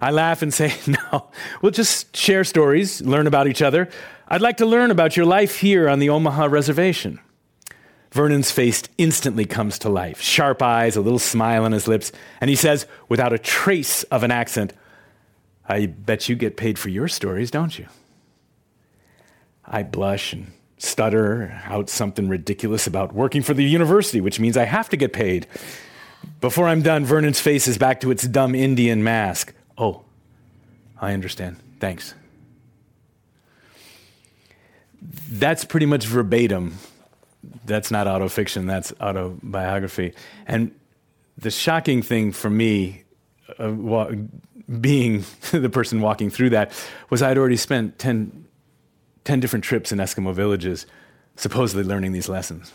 [0.00, 1.28] I laugh and say, No,
[1.62, 3.88] we'll just share stories, learn about each other.
[4.26, 7.20] I'd like to learn about your life here on the Omaha reservation.
[8.10, 12.48] Vernon's face instantly comes to life sharp eyes, a little smile on his lips, and
[12.48, 14.72] he says, without a trace of an accent,
[15.68, 17.86] I bet you get paid for your stories, don't you?
[19.64, 24.64] I blush and stutter out something ridiculous about working for the university, which means I
[24.64, 25.46] have to get paid.
[26.40, 29.52] Before I'm done, Vernon's face is back to its dumb Indian mask.
[29.76, 30.02] Oh,
[31.00, 31.56] I understand.
[31.80, 32.14] Thanks.
[35.30, 36.78] That's pretty much verbatim.
[37.64, 40.14] That's not autofiction, that's autobiography.
[40.46, 40.74] And
[41.36, 43.04] the shocking thing for me,
[43.60, 44.10] uh, wa-
[44.80, 46.72] being the person walking through that,
[47.10, 48.47] was I'd already spent 10
[49.28, 50.86] 10 different trips in Eskimo villages,
[51.36, 52.72] supposedly learning these lessons.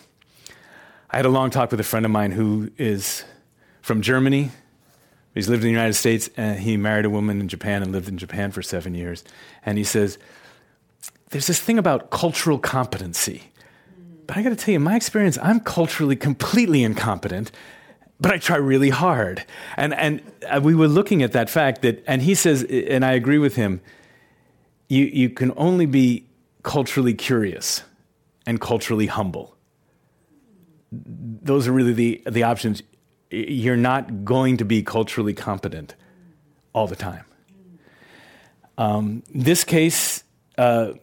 [1.10, 3.24] I had a long talk with a friend of mine who is
[3.82, 4.52] from Germany.
[5.34, 8.08] He's lived in the United States and he married a woman in Japan and lived
[8.08, 9.24] in Japan for seven years.
[9.66, 10.20] And he says,
[11.32, 13.42] There's this thing about cultural competency.
[14.28, 17.52] But I got to tell you, my experience, I'm culturally completely incompetent,
[18.22, 19.44] but I try really hard.
[19.76, 23.14] And, and uh, we were looking at that fact that, and he says, and I
[23.14, 23.82] agree with him,
[24.88, 26.28] you, you can only be
[26.64, 27.84] culturally curious
[28.46, 29.56] and culturally humble.
[30.92, 32.82] Those are really the, the options.
[33.30, 35.96] You're not going to be culturally competent
[36.74, 37.26] all the time.
[38.78, 40.24] Um, this case,
[40.58, 40.94] uh,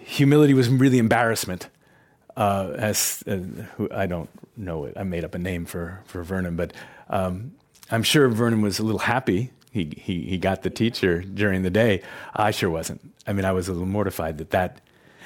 [0.00, 1.68] humility was really embarrassment.
[2.36, 3.38] Uh, as uh,
[3.92, 6.72] I don't know it, I made up a name for, for Vernon, but
[7.08, 7.52] um,
[7.90, 9.52] I'm sure Vernon was a little happy.
[9.70, 12.02] He, he, he got the teacher during the day.
[12.34, 13.12] I sure wasn't.
[13.26, 14.80] I mean, I was a little mortified that that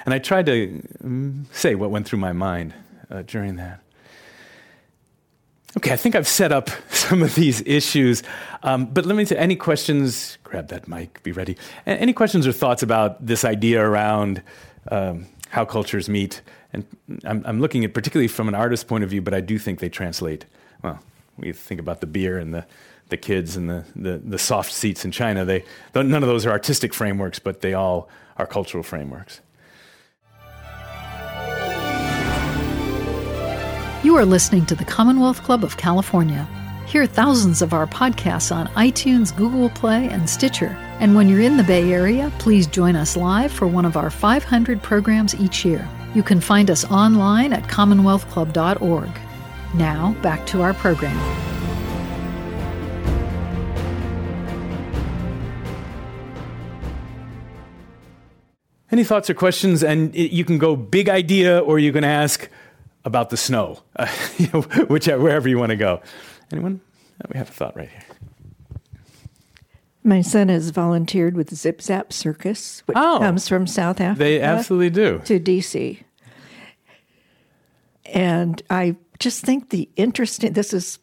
[0.08, 2.72] and I tried to um, say what went through my mind
[3.10, 3.80] uh, during that.
[5.76, 8.22] Okay, I think I've set up some of these issues,
[8.62, 10.38] um, but let me say any questions?
[10.44, 11.58] Grab that mic, be ready.
[11.84, 14.42] Any questions or thoughts about this idea around
[14.90, 16.40] um, how cultures meet?
[16.72, 16.86] And
[17.26, 19.78] I'm, I'm looking at particularly from an artist's point of view, but I do think
[19.78, 20.46] they translate.
[20.82, 21.00] Well,
[21.36, 22.64] we think about the beer and the
[23.10, 25.42] the kids and the, the, the soft seats in China.
[25.44, 29.40] They, none of those are artistic frameworks, but they all are cultural frameworks.
[34.08, 36.48] You are listening to the Commonwealth Club of California.
[36.86, 40.74] Hear thousands of our podcasts on iTunes, Google Play, and Stitcher.
[40.98, 44.08] And when you're in the Bay Area, please join us live for one of our
[44.08, 45.86] 500 programs each year.
[46.14, 49.10] You can find us online at commonwealthclub.org.
[49.74, 51.18] Now, back to our program.
[58.90, 59.84] Any thoughts or questions?
[59.84, 62.48] And you can go big idea or you can ask
[63.04, 64.06] about the snow, uh,
[64.88, 66.00] whichever, wherever you want to go.
[66.52, 66.80] Anyone?
[67.32, 68.02] We have a thought right here.
[70.04, 73.18] My son has volunteered with Zip Zap Circus, which Oh.
[73.20, 74.18] comes from South Africa.
[74.18, 75.20] They absolutely do.
[75.24, 76.02] to DC.
[78.06, 80.98] And I just think the interesting this is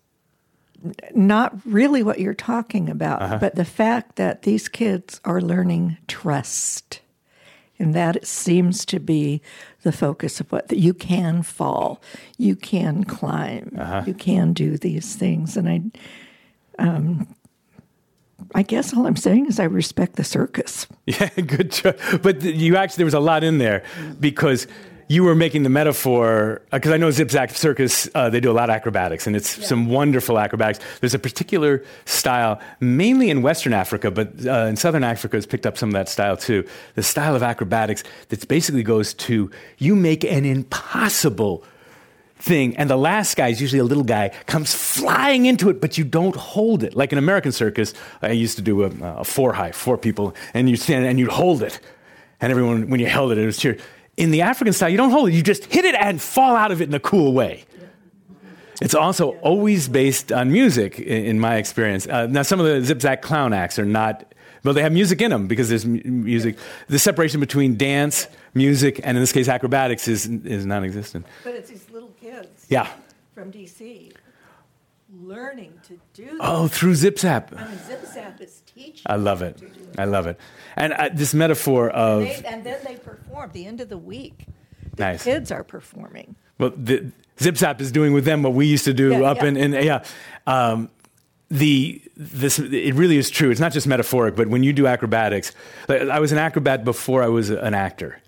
[1.14, 3.38] not really what you're talking about, Uh-huh.
[3.40, 7.02] but the fact that these kids are learning trust.
[7.78, 9.42] And that it seems to be
[9.86, 12.02] the focus of what you can fall,
[12.38, 14.04] you can climb, Uh-huh.
[14.06, 15.56] you can do these things.
[15.58, 15.78] And I
[16.84, 17.28] um
[18.54, 20.88] I guess all I'm saying is I respect the circus.
[21.06, 21.96] Yeah, good job.
[22.22, 23.84] But you actually, there was a lot in there
[24.20, 24.68] because
[25.08, 28.54] you were making the metaphor, because I know Zip Zap Circus, uh, they do a
[28.54, 30.84] lot of acrobatics, and it's some wonderful acrobatics.
[31.00, 35.68] There's a particular style, mainly in Western Africa, but uh, in Southern Africa has picked
[35.68, 36.68] up some of that style too.
[36.96, 41.64] The style of acrobatics that basically goes to you make an impossible
[42.38, 46.00] thing, and the last guy is usually a little guy, comes flying into it, but
[46.00, 46.96] you don't hold it.
[46.96, 50.68] Like in American circus, I used to do a, a four high, four people, and
[50.68, 51.80] you stand and you'd hold it,
[52.42, 53.80] and everyone, when you held it, it was cheered.
[54.18, 56.72] In the African style, you don't hold it; you just hit it and fall out
[56.72, 57.66] of it in a cool way.
[58.82, 62.08] It's also always based on music, in, in my experience.
[62.08, 64.34] Uh, now, some of the Zip Zap clown acts are not,
[64.66, 66.58] well, they have music in them because there's mu- music.
[66.88, 71.26] The separation between dance, music, and in this case, acrobatics is, is non existent.
[71.46, 72.88] But it's these little kids Yeah.
[73.34, 74.12] from DC
[75.28, 77.52] learning to do Oh, through Zip Zap.
[77.52, 79.04] And Zip Zap is teaching.
[79.06, 79.62] I love it.
[79.98, 80.38] I love it.
[80.76, 84.46] And uh, this metaphor of, They, and then they perform the end of the week.
[84.96, 85.24] The Nice.
[85.24, 86.36] kids are performing.
[86.60, 87.12] well, the,
[87.42, 89.46] Zip Zap is doing with them what we used to do Yeah, up yeah.
[89.46, 90.04] in, in, yeah.
[90.48, 90.90] Um,
[91.50, 93.52] the this it really is true.
[93.52, 95.52] It's not just metaphoric, but when you do acrobatics,
[95.88, 98.20] like, I was an acrobat before I was an actor.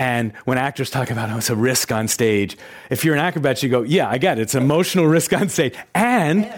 [0.00, 2.56] And when actors talk about oh, it's a risk on stage,
[2.88, 4.42] if you're an acrobat, you go, yeah, I get it.
[4.42, 6.50] It's an emotional risk on stage, and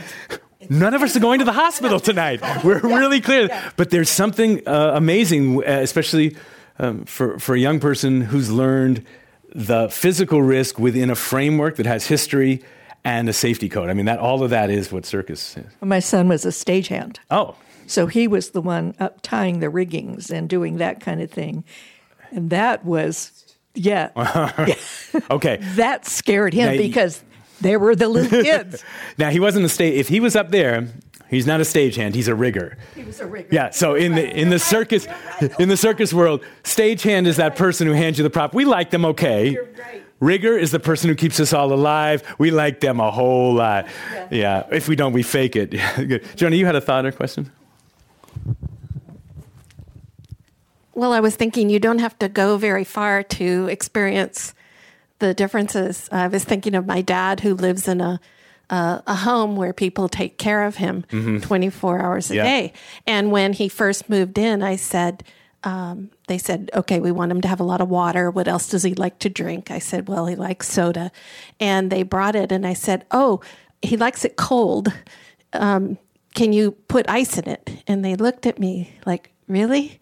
[0.70, 2.40] none of us are going to the hospital tonight.
[2.64, 3.48] We're really clear.
[3.76, 6.36] But there's something uh, amazing, uh, especially
[6.78, 9.04] um, for for a young person who's learned
[9.52, 12.62] the physical risk within a framework that has history
[13.04, 13.90] and a safety code.
[13.90, 15.66] I mean, that all of that is what circus is.
[15.80, 17.18] My son was a stagehand.
[17.28, 17.56] Oh,
[17.88, 21.64] So he was the one up tying the riggings and doing that kind of thing.
[22.32, 24.10] And that was, yeah,
[25.30, 25.58] okay.
[25.76, 27.22] that scared him Now, you- because
[27.60, 28.82] they were the little kids.
[29.18, 29.94] Now he wasn't a stage.
[29.98, 30.88] If he was up there,
[31.28, 32.14] he's not a stagehand.
[32.14, 32.76] He's a rigger.
[32.96, 33.48] he was a rigger.
[33.52, 33.70] Yeah.
[33.70, 35.06] So in the in the circus
[35.60, 38.54] in the circus world, stagehand is that person who hands you the prop.
[38.54, 39.50] We like them okay.
[39.50, 40.02] You're right.
[40.20, 42.22] Rigger is the person who keeps us all alive.
[42.38, 43.86] We like them a whole lot.
[44.30, 44.66] Yeah.
[44.70, 45.70] If we don't, we fake it.
[45.96, 46.24] Good.
[46.36, 47.50] Jonah, you had a thought or question?
[50.94, 54.54] Well, I was thinking you don't have to go very far to experience
[55.18, 56.08] the differences.
[56.12, 58.20] I was thinking of my dad who lives in a
[58.70, 61.04] a, a home where people take care of him
[61.42, 62.42] 24 hours a Yeah.
[62.44, 62.72] day.
[63.06, 65.24] And when he first moved in, I said,
[65.62, 68.30] um, they said, okay, we want him to have a lot of water.
[68.30, 69.70] What else does he like to drink?
[69.70, 71.12] I said, well, he likes soda.
[71.60, 73.40] And they brought it, and I said, oh,
[73.82, 74.90] he likes it cold.
[75.52, 75.98] Um,
[76.34, 77.68] can you put ice in it?
[77.86, 80.00] And they looked at me like, really?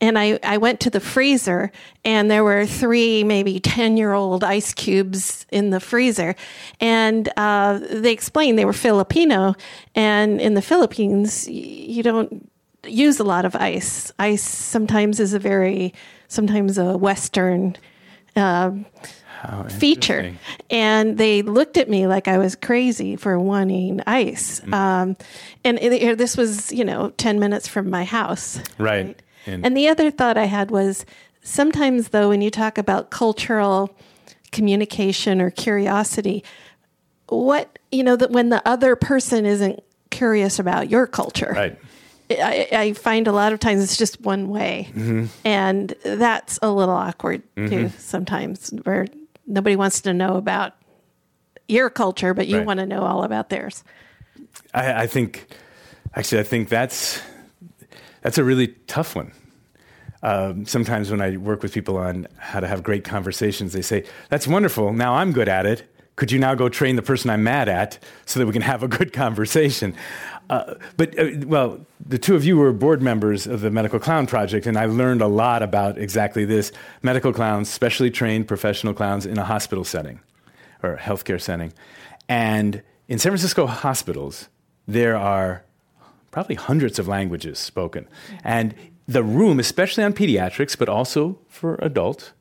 [0.00, 1.70] And I, I went to the freezer,
[2.04, 6.34] and there were three, maybe 10 year old ice cubes in the freezer.
[6.80, 9.54] And uh, they explained they were Filipino.
[9.94, 12.50] And in the Philippines, y- you don't
[12.86, 14.10] use a lot of ice.
[14.18, 15.92] Ice sometimes is a very,
[16.28, 17.76] sometimes a Western
[18.36, 18.86] um,
[19.68, 20.34] feature.
[20.70, 24.60] And they looked at me like I was crazy for wanting ice.
[24.60, 24.74] Mm.
[24.74, 25.16] Um,
[25.64, 28.60] and it, this was, you know, 10 minutes from my house.
[28.78, 29.20] Right.
[29.46, 31.04] And- And, the other thought I had was
[31.42, 33.96] sometimes, though, when you talk about cultural
[34.52, 36.44] communication or curiosity,
[37.28, 39.80] what, you know, that when the other person isn't
[40.10, 41.52] curious about your culture.
[41.54, 41.78] Right.
[42.30, 45.26] I, I find a lot of times it's just one way, Mm-hmm.
[45.44, 47.90] and that's a little awkward too.
[47.98, 49.06] Sometimes where
[49.46, 50.74] nobody wants to know about
[51.66, 52.66] your culture, but you Right.
[52.66, 53.82] want to know all about theirs.
[54.74, 55.46] I, I think
[56.14, 57.20] Actually, I think that's
[58.22, 59.32] that's a really tough one.
[60.22, 64.04] Um, sometimes when I work with people on how to have great conversations, they say,
[64.28, 64.92] "That's wonderful.
[64.92, 65.84] Now I'm good at it.
[66.16, 68.82] Could you now go train the person I'm mad at so that we can have
[68.82, 69.94] a good conversation?"
[70.50, 74.26] Uh, but uh, well, the two of you were board members of the Medical Clown
[74.26, 76.70] Project, and I learned a lot about exactly this:
[77.02, 80.20] medical clowns, specially trained professional clowns in a hospital setting
[80.82, 81.72] or healthcare setting,
[82.28, 84.48] and in San Francisco hospitals,
[84.86, 85.64] there are
[86.30, 88.06] probably hundreds of languages spoken.
[88.44, 88.74] And
[89.06, 92.32] the room, especially on pediatrics, but also for adults,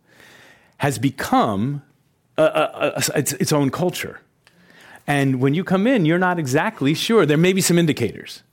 [0.78, 1.82] has become
[2.38, 4.22] a, a, a, its, its own culture.
[5.08, 7.26] And when you come in, you're not exactly sure.
[7.26, 8.44] There may be some indicators.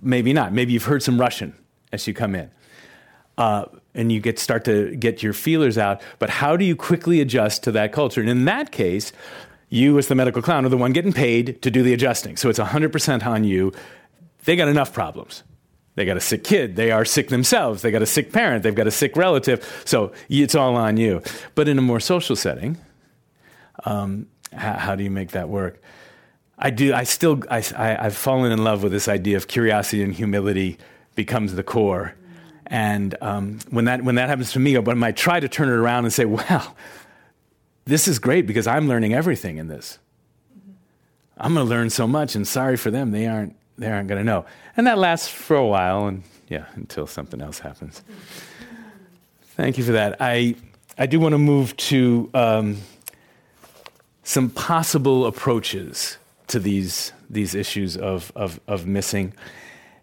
[0.00, 0.52] Maybe not.
[0.52, 1.54] Maybe you've heard some Russian
[1.92, 2.50] as you come in.
[3.36, 6.00] Uh, and you get start to get your feelers out.
[6.18, 8.20] But how do you quickly adjust to that culture?
[8.20, 9.12] And in that case,
[9.68, 12.36] you as the medical clown are the one getting paid to do the adjusting.
[12.36, 13.72] So it's 100% on you.
[14.46, 15.42] They got enough problems.
[15.96, 16.76] They got a sick kid.
[16.76, 17.82] They are sick themselves.
[17.82, 18.62] They got a sick parent.
[18.62, 19.82] They've got a sick relative.
[19.84, 21.22] So it's all on you.
[21.54, 22.78] But in a more social setting,
[23.84, 25.82] um, how, how, do you make that work?
[26.58, 26.94] I do.
[26.94, 27.42] I still.
[27.50, 30.78] I, I, I've fallen in love with this idea of curiosity and humility
[31.14, 32.14] becomes the core.
[32.66, 35.72] And um, when that when that happens to me, when I try to turn it
[35.72, 36.74] around and say, "Wow,
[37.84, 39.98] this is great because I'm learning everything in this.
[41.36, 44.20] I'm going to learn so much, and sorry for them, they aren't they aren't going
[44.20, 44.44] to know."
[44.76, 48.02] And that lasts for a while, and yeah, until something else happens.
[49.56, 50.16] Thank you for that.
[50.20, 50.56] I
[50.98, 52.78] I do want to move to um,
[54.22, 56.16] some possible approaches
[56.48, 59.34] to these, these issues of, of, of missing.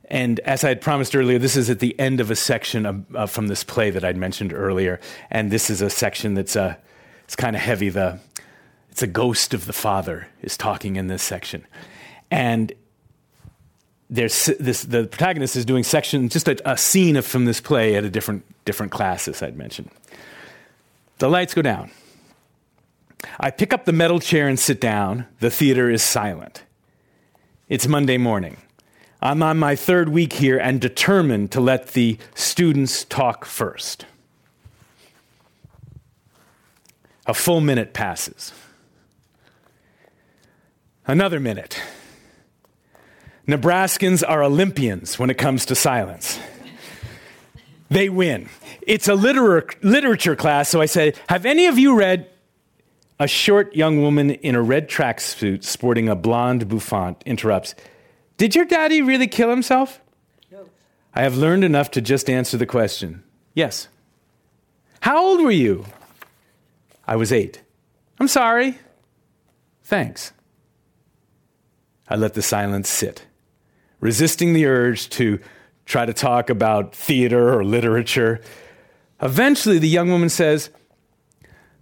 [0.05, 3.15] And as I had promised earlier, this is at the end of a section of,
[3.15, 4.99] uh, from this play that I'd mentioned earlier.
[5.32, 6.76] And this is a section that's uh,
[7.24, 7.89] it's kind of heavy.
[7.89, 8.19] The,
[8.91, 11.65] it's a ghost of the father is talking in this section.
[12.30, 12.71] And
[14.14, 18.03] there's this, the protagonist is doing section, just a, a scene from this play at
[18.03, 19.89] a different, different class, as I'd mentioned.
[21.18, 21.89] The lights go down.
[23.39, 25.26] I pick up the metal chair and sit down.
[25.39, 26.61] The theater is silent.
[27.70, 28.57] It's Monday morning.
[29.20, 34.05] I'm on my third week here and determined to let the students talk first.
[37.26, 38.53] A full minute passes.
[41.07, 41.82] Another minute.
[43.48, 46.39] Nebraskans are Olympians when it comes to silence.
[47.89, 48.50] They win.
[48.88, 52.30] It's a liter- literature class, so I said, Have any of you read
[53.20, 57.76] a short young woman in a red tracksuit sporting a blonde bouffant interrupts.
[58.38, 60.02] Did your daddy really kill himself?
[60.52, 60.66] No.
[61.14, 63.24] I have learned enough to just answer the question.
[63.54, 63.88] Yes.
[65.02, 65.86] How old were you?
[67.08, 67.62] I was eight.
[68.20, 68.80] I'm sorry.
[69.84, 70.34] Thanks.
[72.10, 73.26] I let the silence sit,
[74.04, 75.39] resisting the urge to
[75.86, 78.41] try to talk about theater or literature.
[79.22, 80.70] Eventually, the young woman says,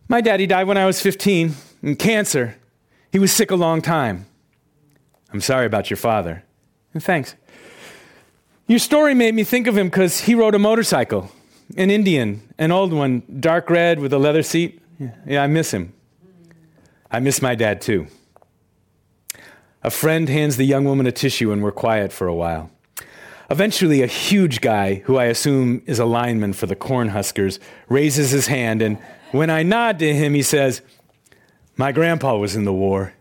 [0.08, 2.58] my daddy died when I was 15 in cancer.
[3.12, 4.28] He was sick a long time.
[5.34, 6.44] I'm sorry about your father.
[6.94, 7.34] And thanks.
[8.68, 11.32] Your story made me think of him because he rode a motorcycle,
[11.76, 14.80] an Indian, an old one, dark red with a leather seat.
[15.26, 15.92] Yeah, I miss him.
[17.10, 18.06] I miss my dad too.
[19.84, 22.70] A friend hands the young woman a tissue and we're quiet for a while.
[23.50, 27.60] Eventually, a huge guy, who I assume is a lineman for the Cornhuskers,
[27.90, 28.98] raises his hand and
[29.32, 30.82] when I nod to him, he says,
[31.78, 33.14] My grandpa was in the war.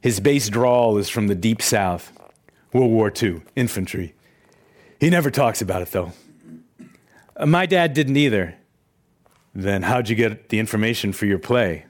[0.00, 2.12] His bass drawl is from the deep south,
[2.72, 4.14] World War II, infantry.
[5.00, 6.12] He never talks about it, though.
[7.44, 8.56] My dad didn't either.
[9.54, 11.86] Then how'd you get the information for your play?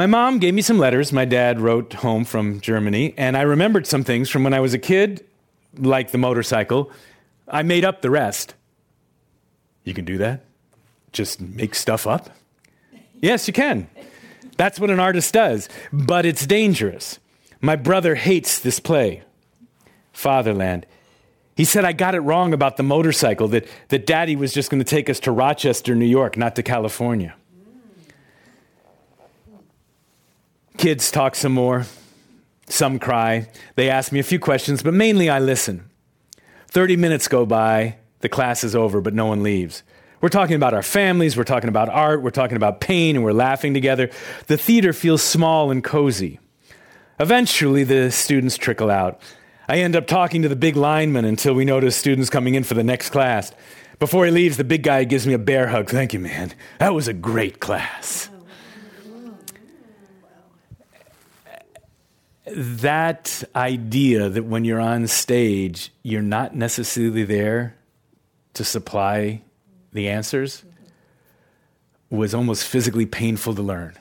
[0.00, 3.86] My mom gave me some letters my dad wrote home from Germany, and I remembered
[3.86, 5.26] some things from when I was a kid,
[5.76, 6.90] like the motorcycle.
[7.46, 8.54] I made up the rest.
[9.84, 10.46] You can do that?
[11.12, 12.30] just make stuff up?
[13.20, 13.90] Yes, you can.
[14.56, 17.18] That's what an artist does, but it's dangerous.
[17.60, 19.22] My brother hates this play,
[20.14, 20.86] Fatherland.
[21.58, 24.82] He said I got it wrong about the motorcycle, that, that daddy was just going
[24.82, 27.34] to take us to Rochester, New York, not to California.
[30.80, 31.84] Kids talk some more.
[32.66, 33.50] Some cry.
[33.74, 35.90] They ask me a few questions, but mainly I listen.
[36.68, 39.82] 30 minutes go by, the class is over, but no one leaves.
[40.22, 43.34] We're talking about our families, we're talking about art, we're talking about pain, and we're
[43.34, 44.08] laughing together.
[44.46, 46.40] The theater feels small and cozy.
[47.18, 49.20] Eventually, the students trickle out.
[49.68, 52.72] I end up talking to the big lineman until we notice students coming in for
[52.72, 53.52] the next class.
[53.98, 55.90] Before he leaves, the big guy gives me a bear hug.
[55.90, 56.54] Thank you, man.
[56.78, 58.30] That was a great class.
[62.46, 67.76] That idea that when you're on stage, you're not necessarily there
[68.54, 69.42] to supply
[69.92, 70.64] the answers
[72.10, 73.94] was almost physically painful to learn.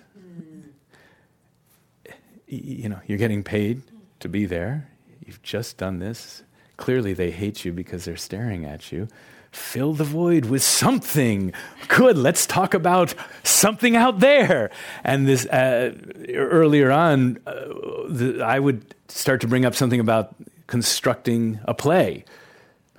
[2.47, 3.83] You know, you're getting paid
[4.21, 4.89] to be there.
[5.23, 6.41] You've just done this.
[6.77, 9.07] Clearly, they hate you because they're staring at you.
[9.52, 11.54] Fill the void with something.
[11.88, 12.18] Good.
[12.18, 14.70] Let's talk about something out there.
[15.04, 15.95] And this uh,
[16.34, 17.54] earlier on, uh,
[18.08, 20.36] the, I would start to bring up something about
[20.68, 22.26] constructing a play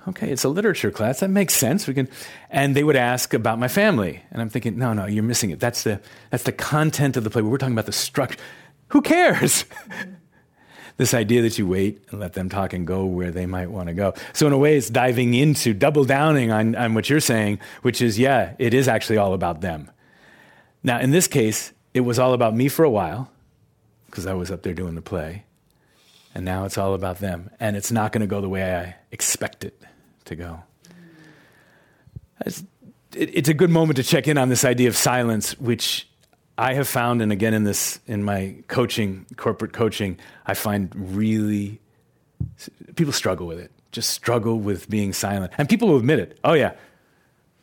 [0.07, 1.19] okay, it's a literature class.
[1.19, 1.87] That makes sense.
[1.87, 2.07] We can,
[2.49, 5.59] and they would ask about my family, and I'm thinking, no, no, you're missing it.
[5.59, 5.99] That's the
[6.29, 7.41] that's the content of the play.
[7.41, 8.39] We're talking about the structure.
[8.89, 9.65] Who cares?
[11.01, 13.87] this idea that you wait and let them talk and go where they might want
[13.87, 14.13] to go.
[14.33, 18.03] So in a way, it's diving into, double downing on, on what you're saying, which
[18.03, 19.89] is, yeah, it is actually all about them.
[20.83, 23.31] Now, in this case, it was all about me for a while
[24.05, 25.45] because I was up there doing the play.
[26.35, 27.49] And now it's all about them.
[27.59, 29.81] And it's not going to go the way I expect it
[30.25, 30.61] to go.
[32.45, 32.63] It's,
[33.15, 36.07] it, it's a good moment to check in on this idea of silence, which
[36.61, 41.81] I have found, and again in this in my coaching, corporate coaching, I find really
[42.95, 43.71] people struggle with it.
[43.91, 46.37] Just struggle with being silent, and people will admit it.
[46.43, 46.73] Oh yeah,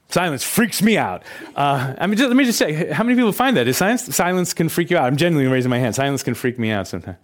[0.09, 1.23] silence freaks me out.
[1.55, 3.69] Uh, I mean, just, let me just say, how many people find that?
[3.69, 5.05] Is silence silence can freak you out?
[5.05, 5.95] I'm genuinely raising my hand.
[5.95, 7.19] Silence can freak me out sometimes.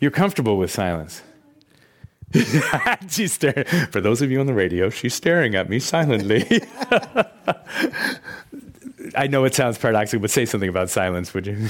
[0.00, 1.22] You're comfortable with silence.
[3.10, 3.66] she's staring.
[3.90, 6.62] For those of you on the radio, she's staring at me silently.
[9.16, 11.68] I know it sounds paradoxical, but say something about silence, would you?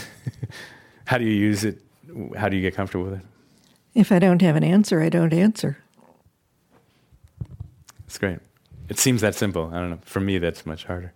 [1.06, 1.78] How do you use it?
[2.36, 3.26] How do you get comfortable with it?
[3.94, 5.78] If I don't have an answer, I don't answer.
[8.06, 8.38] It's great.
[8.88, 9.70] It seems that simple.
[9.72, 9.98] I don't know.
[10.02, 11.12] For me, that's much harder.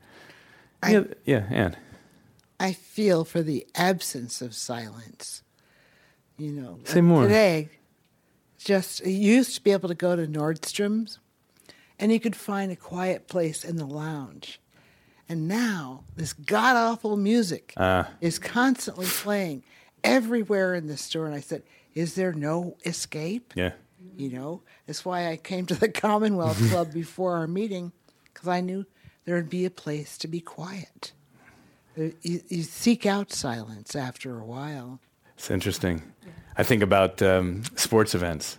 [0.82, 1.76] I, yeah, yeah, Anne.
[2.60, 5.42] I feel for the absence of silence.
[6.36, 7.68] You know, say more today
[8.64, 11.18] just you used to be able to go to Nordstrom's
[11.98, 14.60] and you could find a quiet place in the lounge.
[15.28, 18.04] And now this god awful music uh.
[18.20, 19.62] is constantly playing
[20.02, 21.26] everywhere in the store.
[21.26, 21.62] And I said,
[21.94, 23.52] Is there no escape?
[23.56, 23.72] Yeah.
[24.16, 27.92] You know, that's why I came to the Commonwealth Club before our meeting,
[28.32, 28.86] because I knew
[29.24, 31.12] there would be a place to be quiet.
[31.96, 32.12] You,
[32.48, 35.00] you, seek out silence after a while.
[35.36, 36.02] It's interesting.
[36.56, 38.58] I think about um, sports events.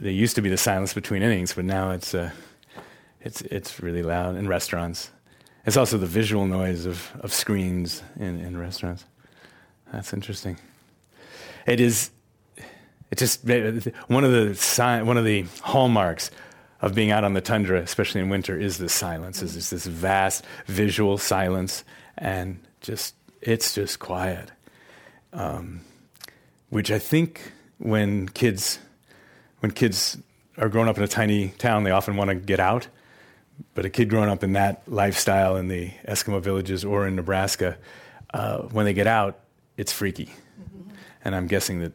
[0.00, 2.30] There used to be the silence between innings, but now it's uh,
[3.20, 5.10] it's it's really loud in restaurants.
[5.66, 9.04] It's also the visual noise of, of screens in, in restaurants.
[9.92, 10.58] That's interesting.
[11.66, 12.10] It is.
[13.10, 13.44] It just
[14.06, 16.30] one of the sign, one of the hallmarks
[16.80, 19.42] of being out on the tundra, especially in winter, is the silence.
[19.42, 21.84] Is this, this vast visual silence,
[22.16, 24.52] and just it's just quiet.
[25.32, 25.80] Um,
[26.70, 28.78] which I think when kids
[29.60, 30.16] when kids
[30.58, 32.86] are growing up in a tiny town, they often want to get out.
[33.74, 37.78] But a kid growing up in that lifestyle in the Eskimo villages or in Nebraska,
[38.32, 39.38] uh, when they get out,
[39.76, 40.26] it's freaky.
[40.26, 40.90] Mm-hmm.
[41.24, 41.92] And I'm guessing that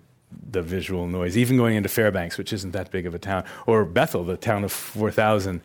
[0.51, 3.85] the visual noise, even going into Fairbanks, which isn't that big of a town, or
[3.85, 5.61] Bethel, the town of 4,000,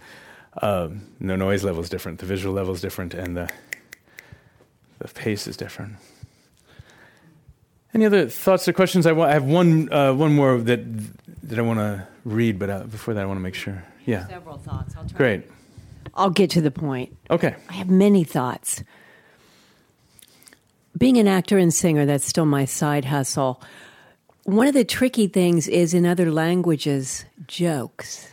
[0.63, 3.51] um, the noise level is different, the visual level is different, and the,
[4.99, 5.97] the pace is different.
[7.95, 9.07] Any other thoughts or questions?
[9.07, 10.81] I, I have one uh, one more that
[11.49, 13.83] that I want to read, but uh, before that, I want to make sure.
[14.05, 14.27] Yeah.
[14.29, 14.95] Several thoughts.
[14.97, 15.17] I'll try.
[15.17, 15.51] Great.
[16.17, 17.17] I'll get to the point.
[17.31, 17.55] Okay.
[17.69, 18.83] I have many thoughts.
[20.97, 23.63] Being an actor and singer, that's still my side hustle.
[24.45, 28.33] One of the tricky things is in other languages, jokes.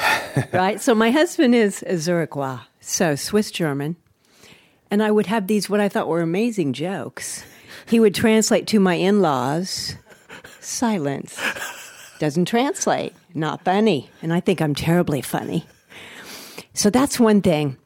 [0.52, 0.80] right?
[0.80, 3.96] So my husband is a Zurichois, so Swiss German.
[4.90, 7.44] And I would have these, what I thought were amazing jokes
[7.86, 9.96] he would translate to my in laws
[10.60, 11.40] silence.
[12.18, 13.12] Doesn't translate.
[13.34, 14.08] Not funny.
[14.22, 15.66] And I think I'm terribly funny.
[16.74, 17.78] So that's one thing.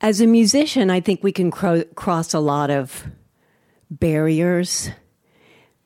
[0.00, 3.04] As a musician, I think we can cro- cross a lot of
[3.90, 4.90] barriers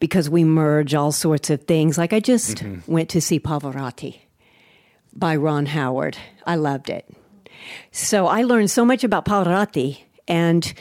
[0.01, 1.99] because we merge all sorts of things.
[1.99, 2.91] Like I just mm-hmm.
[2.91, 4.21] went to see Pavarotti
[5.13, 6.17] by Ron Howard.
[6.47, 7.09] I loved it.
[7.91, 10.73] So I learned so much about Pavarotti, and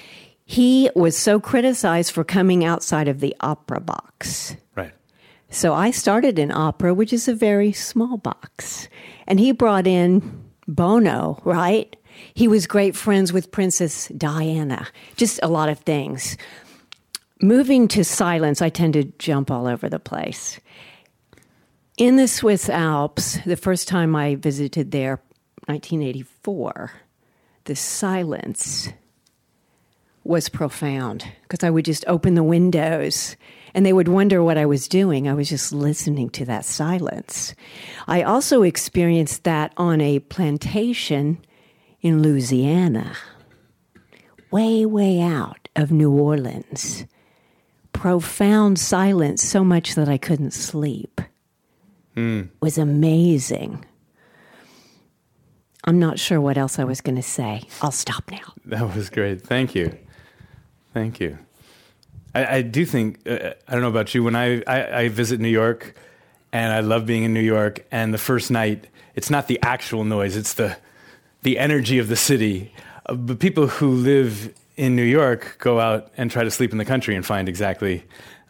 [0.45, 4.55] he was so criticized for coming outside of the opera box.
[4.75, 4.93] Right.
[5.49, 8.87] So I started in opera, which is a very small box.
[9.25, 11.95] And he brought in Bono, right?
[12.33, 16.37] He was great friends with Princess Diana, just a lot of things.
[17.41, 20.59] Moving to silence, I tend to jump all over the place.
[21.97, 25.21] In the Swiss Alps, the first time I visited there,
[25.65, 26.91] 1984,
[27.65, 28.89] the silence
[30.23, 33.35] was profound because I would just open the windows
[33.77, 35.27] and they would wonder what I was doing.
[35.27, 37.53] I was just listening to that silence.
[38.07, 41.45] I also experienced that on a plantation
[42.01, 43.15] in Louisiana,
[44.49, 47.05] way, way out of New Orleans.
[47.93, 51.21] Profound silence, so much that I couldn't sleep.
[52.15, 53.85] It was amazing.
[55.83, 57.61] I'm not sure what else I was going to say.
[57.83, 58.53] I'll stop now.
[58.65, 59.43] That was great.
[59.43, 59.95] Thank you.
[60.95, 61.37] Thank you.
[62.37, 65.39] I, I do think, uh, I don't know about you, when I, I, I visit
[65.39, 65.95] New York,
[66.51, 70.03] and I love being in New York, and the first night, it's not the actual
[70.03, 70.77] noise, it's the,
[71.41, 72.71] the energy of the city.
[73.07, 76.77] Uh, but people who live in New York go out and try to sleep in
[76.77, 78.03] the country and find exactly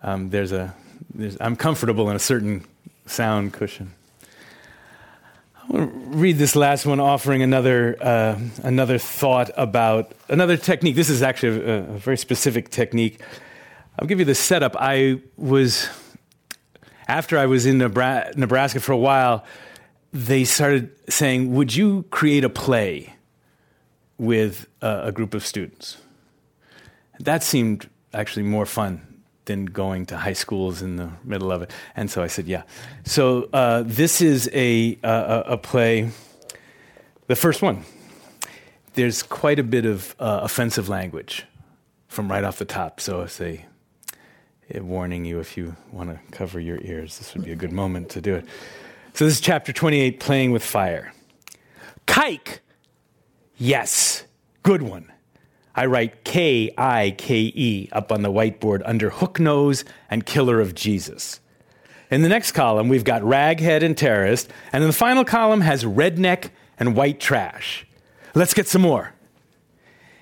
[0.04, 0.76] um, there's a,
[1.14, 2.66] there's, I'm comfortable in a certain
[3.06, 3.94] sound cushion.
[5.56, 10.96] I want to read this last one, offering another uh, another thought about another technique.
[10.96, 13.20] This is actually a, a very specific technique.
[14.00, 14.76] I'll give you the setup.
[14.80, 15.90] I was
[17.08, 19.46] after I was in Nebraska for a while.
[20.14, 23.14] They started saying, "Would you create a play
[24.18, 25.98] with a group of students?"
[27.20, 29.02] That seemed actually more fun
[29.48, 31.72] than going to high schools in the middle of it.
[31.96, 32.64] And so I said, yeah.
[33.06, 36.12] So uh, this is a, uh, a play,
[37.28, 37.84] the first one.
[38.94, 41.46] There's quite a bit of uh, offensive language
[42.08, 43.00] from right off the top.
[43.00, 43.66] So I say,
[44.70, 47.72] Eh, warning you if you want to cover your ears, this would be a good
[47.72, 48.46] moment to do it.
[49.14, 51.14] So this is chapter 28, Playing with Fire.
[52.06, 52.60] Kike!
[53.58, 54.24] Yes,
[54.64, 55.12] good one.
[55.74, 60.60] I write K I K E up on the whiteboard under Hook Nose and Killer
[60.60, 61.40] of Jesus.
[62.10, 65.84] In the next column, we've got Raghead and Terrorist, and in the final column has
[65.84, 66.50] Redneck
[66.80, 67.86] and White Trash.
[68.34, 69.14] Let's get some more.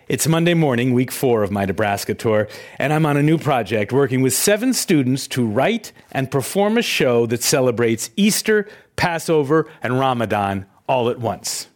[0.07, 2.47] It's Monday morning, week four of my Nebraska tour,
[2.77, 6.83] and I'm on a new project working with seven students to write and perform a
[6.83, 11.69] show that celebrates Easter, Passover, and Ramadan all at once.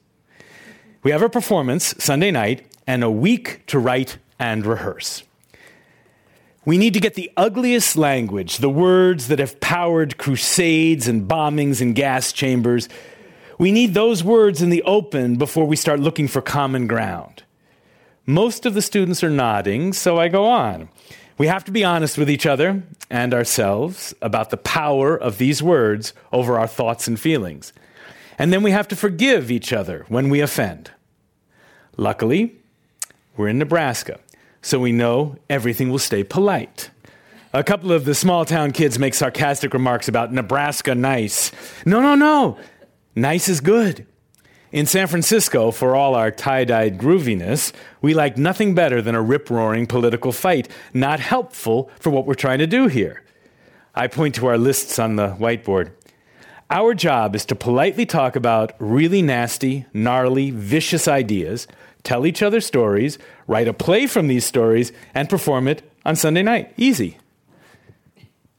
[1.02, 5.24] We have a performance Sunday night and a week to write and rehearse.
[6.66, 11.82] We need to get the ugliest language, the words that have powered crusades and bombings
[11.82, 12.90] and gas chambers.
[13.58, 17.42] We need those words in the open before we start looking for common ground.
[18.30, 20.90] Most of the students are nodding, so I go on.
[21.40, 25.64] We have to be honest with each other and ourselves about the power of these
[25.64, 27.74] words over our thoughts and feelings.
[28.38, 30.92] And then we have to forgive each other when we offend.
[31.98, 32.56] Luckily,
[33.36, 34.20] we're in Nebraska,
[34.62, 36.92] so we know everything will stay polite.
[37.52, 41.52] A couple of the small town kids make sarcastic remarks about Nebraska nice.
[41.84, 42.60] No, no, no.
[43.16, 44.06] Nice is good.
[44.72, 49.22] In San Francisco, for all our tie dyed grooviness, we like nothing better than a
[49.22, 53.24] rip roaring political fight, not helpful for what we're trying to do here.
[53.96, 55.92] I point to our lists on the whiteboard.
[56.70, 61.68] Our job is to politely talk about really nasty, gnarly, vicious ideas,
[62.04, 63.18] tell each other stories,
[63.48, 66.74] write a play from these stories, and perform it on Sunday night.
[66.78, 67.18] Easy.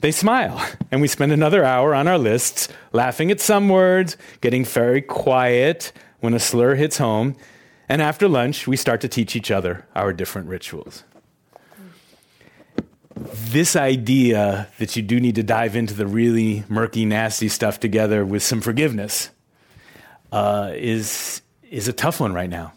[0.01, 4.65] They smile, and we spend another hour on our lists, laughing at some words, getting
[4.65, 7.37] very quiet when a slur hits home,
[7.87, 11.05] and after lunch, we start to teach each other our different rituals.
[13.15, 18.25] This idea that you do need to dive into the really murky, nasty stuff together
[18.25, 19.29] with some forgiveness
[20.33, 22.73] uh, is, is a tough one right now.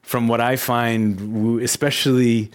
[0.00, 2.50] From what I find, especially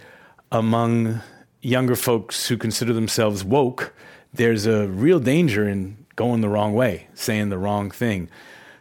[0.50, 1.20] among
[1.66, 3.92] younger folks who consider themselves woke,
[4.32, 8.30] there's a real danger in going the wrong way, saying the wrong thing.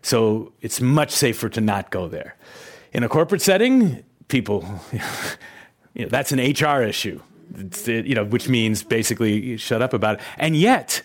[0.02, 2.36] So it's much safer to not go there.
[2.94, 4.64] In a corporate setting, people,
[5.94, 7.20] you know, that's an HR issue,
[7.56, 10.26] it's, you know, which means basically shut up about it.
[10.38, 11.02] And yet,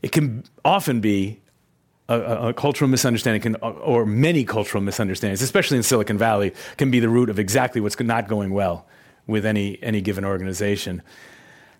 [0.00, 1.40] it can often be
[2.08, 7.00] a, a, cultural misunderstanding can, or many cultural misunderstandings, especially in Silicon Valley, can be
[7.00, 8.86] the root of exactly what's not going well
[9.26, 11.02] with any, any given organization.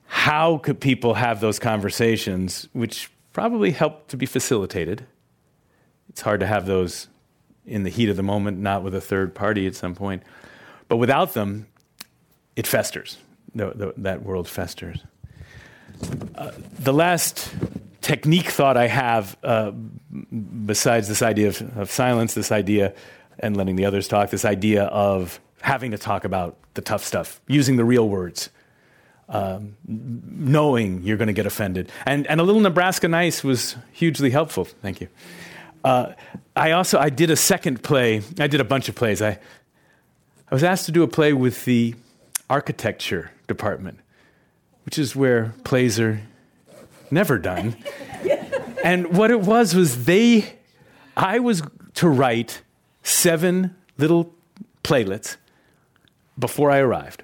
[0.07, 5.07] How could people have those conversations, which probably help to be facilitated?
[6.09, 7.09] It's hard to have those
[7.64, 10.22] in the heat of the moment, not with a third party at some point.
[10.88, 11.66] But without them,
[12.57, 13.18] it festers.
[13.55, 15.03] The, the, that world festers.
[16.34, 17.55] Uh, the last
[18.01, 22.95] technique thought I have, uh, besides this idea of, of silence, this idea,
[23.38, 27.41] and letting the others talk, this idea of having to talk about the tough stuff,
[27.47, 28.51] using the real words,
[29.29, 31.91] um, knowing you're going to get offended.
[32.07, 34.64] And, and a little Nebraska nice was hugely helpful.
[34.64, 35.09] Thank you.
[35.85, 36.12] Uh,
[36.55, 38.23] I also I did a second play.
[38.39, 39.20] I did a bunch of plays.
[39.20, 39.39] I,
[40.51, 41.95] I was asked to do a play with the
[42.49, 43.99] architecture department.
[44.85, 46.20] which is where plays are
[47.11, 47.77] never done.
[48.85, 50.55] and what it was was they,
[51.16, 51.62] I was
[51.95, 52.62] to write
[53.03, 54.35] seven little
[54.83, 55.37] playlets
[56.43, 57.22] before I arrived.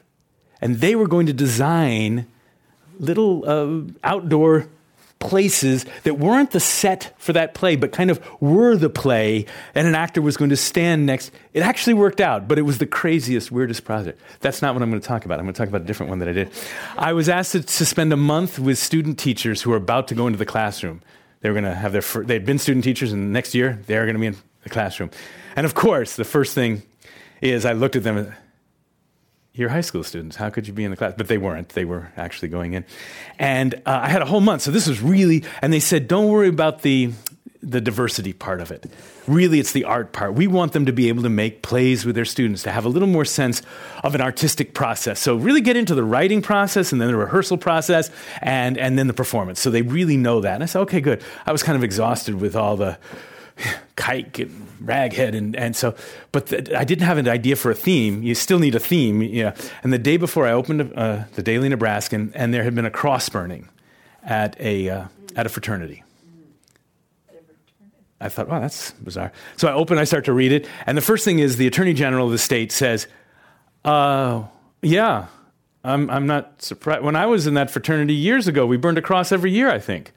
[0.63, 2.27] And they were going to design
[2.99, 4.69] little uh, outdoor
[5.19, 9.87] places that weren't the set for that play, but kind of were the play, and
[9.89, 11.33] an actor was going to stand next.
[11.53, 14.21] It actually worked out, but it was the craziest, weirdest project.
[14.41, 15.41] That's not what I'm going to talk about.
[15.41, 16.51] I'm going to talk about a different one that I did.
[16.97, 20.15] I was asked to, to spend a month with student teachers who were about to
[20.15, 21.03] go into the classroom.
[21.41, 24.05] They were going to have their, fir- they'd been student teachers, and next year they're
[24.05, 25.11] going to be in the classroom.
[25.57, 26.83] And of course, the first thing
[27.41, 28.33] is I looked at them
[29.59, 30.37] you're high school students.
[30.37, 31.15] How could you be in the class?
[31.17, 31.71] But they weren't.
[31.71, 32.85] They were actually going in.
[33.39, 34.63] And uh, I had a whole month.
[34.63, 37.11] So this was really, and they said, don't worry about the,
[37.61, 38.87] the diversity part of it.
[39.27, 40.35] Really, it's the art part.
[40.35, 42.89] We want them to be able to make plays with their students, to have a
[42.89, 43.63] little more sense
[44.05, 45.19] of an artistic process.
[45.19, 49.09] So really get into the writing process and then the rehearsal process and, and then
[49.09, 49.59] the performance.
[49.59, 50.55] So they really know that.
[50.55, 51.21] And I said, okay, good.
[51.47, 52.97] I was kind of exhausted with all the
[53.97, 55.95] kike and raghead and, and so
[56.33, 58.23] but the, i didn't have an idea for a theme.
[58.23, 59.55] You still need a theme yeah.
[59.83, 62.91] And the day before i opened uh, the daily nebraskan and there had been a
[62.91, 63.69] cross burning
[64.23, 65.05] at a uh,
[65.37, 66.03] at a fraternity.
[68.21, 69.33] I thought wow that's bizarre.
[69.57, 71.95] So i open i start to read it and the first thing is the attorney
[71.95, 73.07] general of the state says
[73.85, 74.45] uh,
[74.83, 75.27] yeah
[75.85, 79.03] I'm, I'm not surprised when i was in that fraternity years ago we burned a
[79.03, 80.13] cross every year i think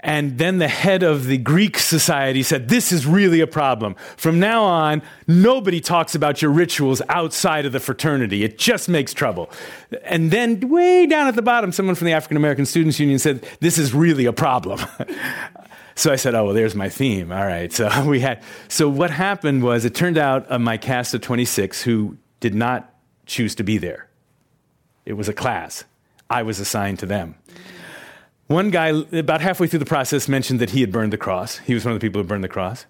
[0.00, 3.96] and then the head of the Greek society said, This is really a problem.
[4.16, 8.44] From now on, nobody talks about your rituals outside of the fraternity.
[8.44, 9.50] It just makes trouble.
[10.04, 13.46] And then, way down at the bottom, someone from the African American Students Union said,
[13.60, 14.80] This is really a problem.
[15.94, 17.32] so I said, Oh, well, there's my theme.
[17.32, 17.72] All right.
[17.72, 21.82] So we had, so what happened was it turned out uh, my cast of 26
[21.82, 22.92] who did not
[23.26, 24.08] choose to be there,
[25.04, 25.84] it was a class.
[26.28, 27.36] I was assigned to them.
[28.48, 31.58] One guy, about halfway through the process, mentioned that he had burned the cross.
[31.58, 32.86] He was one of the people who burned the cross.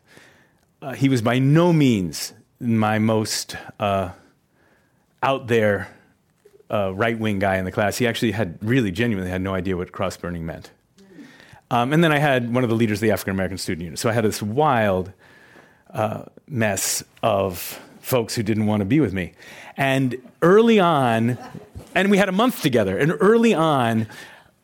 [0.82, 4.10] Uh, he was by no means my most uh,
[5.22, 5.88] out there
[6.70, 7.96] uh, right wing guy in the class.
[7.96, 10.70] He actually had really genuinely had no idea what cross burning meant.
[11.70, 13.96] Um, and then I had one of the leaders of the African American Student Union.
[13.96, 15.10] So I had this wild
[15.90, 19.32] uh, mess of folks who didn't want to be with me.
[19.76, 21.38] And early on,
[21.94, 24.06] and we had a month together, and early on,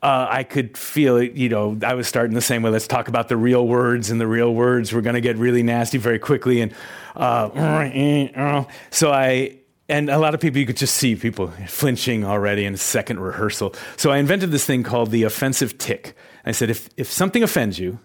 [0.03, 1.33] uh, I could feel it.
[1.35, 2.71] You know, I was starting the same way.
[2.71, 5.63] Let's talk about the real words, and the real words were going to get really
[5.63, 6.61] nasty very quickly.
[6.61, 6.75] And
[7.15, 12.65] uh, so I, and a lot of people, you could just see people flinching already
[12.65, 13.75] in a second rehearsal.
[13.97, 16.17] So I invented this thing called the offensive tick.
[16.45, 18.01] I said, if, if something offends you,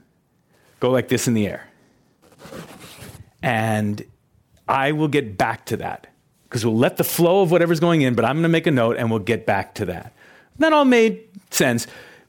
[0.79, 1.67] go like this in the air.
[3.41, 4.03] And
[4.67, 6.07] I will get back to that
[6.43, 8.71] because we'll let the flow of whatever's going in, but I'm going to make a
[8.71, 10.13] note and we'll get back to that.
[10.59, 11.87] That all made sense.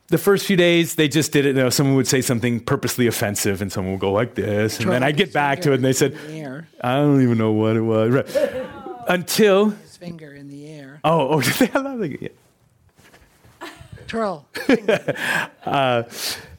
[0.09, 1.57] The first few days, they just did it.
[1.57, 4.91] You know, someone would say something purposely offensive, and someone would go like this, and
[4.91, 6.17] then I'd get back to it, and they said,
[6.81, 8.67] "I don't even know what it was." Right.
[9.09, 11.01] Until his finger in the air.
[11.05, 11.71] Oh, oh, did they?
[11.75, 12.37] I love it.
[14.07, 14.47] Twirl.
[15.67, 16.05] uh,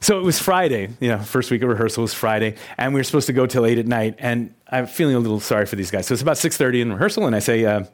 [0.00, 0.88] so it was Friday.
[1.00, 3.66] You know, first week of rehearsal was Friday, and we were supposed to go till
[3.66, 4.14] eight at night.
[4.20, 6.06] And I'm feeling a little sorry for these guys.
[6.06, 7.64] So it's about six thirty in rehearsal, and I say.
[7.64, 7.84] Uh,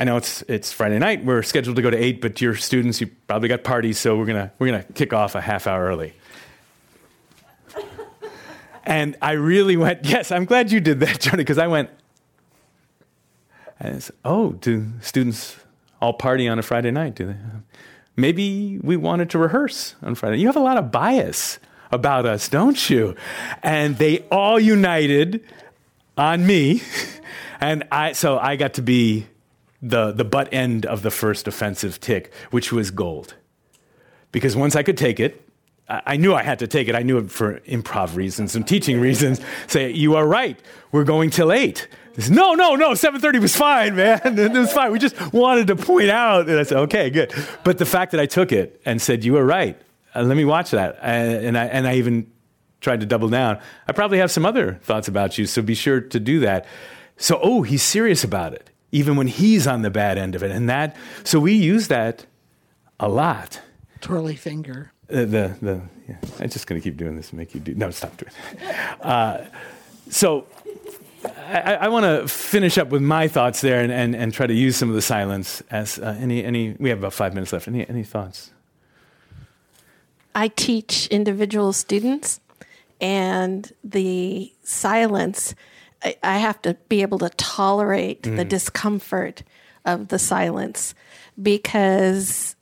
[0.00, 1.24] I know it's it's Friday night.
[1.24, 4.26] We're scheduled to go to eight, but your students, you probably got parties, so we're
[4.26, 6.14] gonna we're gonna kick off a half hour early.
[8.84, 11.90] and I really went, yes, I'm glad you did that, Johnny, because I went,
[13.80, 15.56] and it's, oh, do students
[16.00, 17.16] all party on a Friday night?
[17.16, 17.36] Do they?
[18.14, 20.38] Maybe we wanted to rehearse on Friday.
[20.38, 21.58] You have a lot of bias
[21.90, 23.16] about us, don't you?
[23.64, 25.42] And they all united
[26.16, 26.82] on me,
[27.60, 29.26] and I so I got to be
[29.80, 33.34] the, the butt end of the first offensive tick, which was gold.
[34.32, 35.48] Because once I could take it,
[35.88, 36.94] I knew I had to take it.
[36.94, 39.40] I knew it for improv reasons and teaching reasons.
[39.68, 40.58] Say, you are right.
[40.92, 41.88] We're going till eight.
[42.18, 42.92] Said, no, no, no.
[42.94, 44.20] Seven thirty was fine, man.
[44.24, 44.92] it was fine.
[44.92, 46.46] We just wanted to point out.
[46.48, 47.32] And I said, okay, good.
[47.64, 49.80] But the fact that I took it and said, you are right.
[50.14, 50.98] Uh, let me watch that.
[51.00, 52.30] And, and I and I even
[52.80, 53.58] tried to double down.
[53.86, 56.66] I probably have some other thoughts about you, so be sure to do that.
[57.16, 60.50] So, oh, he's serious about it even when he's on the bad end of it.
[60.50, 62.26] And that, so we use that
[62.98, 63.60] a lot.
[64.00, 64.92] Twirly finger.
[65.10, 67.74] Uh, the, the, yeah, I'm just going to keep doing this and make you do,
[67.74, 68.76] no, stop doing it.
[69.00, 69.44] Uh,
[70.10, 70.46] so
[71.24, 74.54] I, I want to finish up with my thoughts there and, and, and try to
[74.54, 77.68] use some of the silence as uh, any, any, we have about five minutes left.
[77.68, 78.50] Any, any thoughts?
[80.34, 82.40] I teach individual students,
[83.00, 85.54] and the silence
[86.02, 88.36] I, I have to be able to tolerate mm.
[88.36, 89.42] the discomfort
[89.84, 90.94] of the silence
[91.40, 92.56] because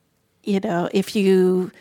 [0.46, 1.72] you know, if you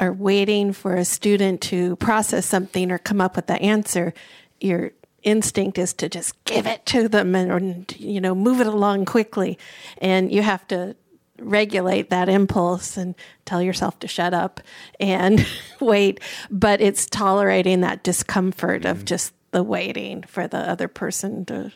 [0.00, 4.14] are waiting for a student to process something or come up with the answer,
[4.60, 4.92] your
[5.22, 9.58] instinct is to just give it to them and, you know, move it along quickly.
[9.98, 10.96] And you have to
[11.38, 14.60] regulate that impulse and tell yourself to shut up
[14.98, 15.44] and
[15.80, 16.20] wait.
[16.50, 21.72] But it's tolerating that discomfort of just the waiting for the other person to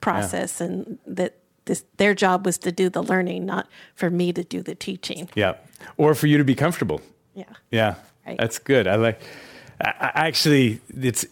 [0.00, 4.42] process and that this, their job was to do the learning, not for me to
[4.42, 5.28] do the teaching.
[5.34, 5.54] Yeah.
[5.96, 7.00] Or for you to be comfortable.
[7.34, 7.44] Yeah.
[7.70, 7.94] Yeah.
[8.26, 8.38] Right.
[8.38, 8.86] That's good.
[8.86, 9.20] I like
[9.80, 11.26] I, actually it's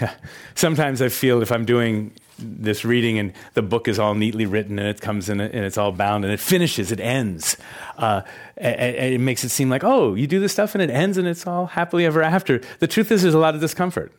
[0.54, 4.78] sometimes I feel if I'm doing this reading and the book is all neatly written
[4.78, 7.56] and it comes in and it's all bound and it finishes, it ends.
[7.96, 8.22] Uh,
[8.56, 11.46] it makes it seem like, oh, you do this stuff and it ends and it's
[11.46, 12.60] all happily ever after.
[12.80, 14.12] The truth is, there's a lot of discomfort.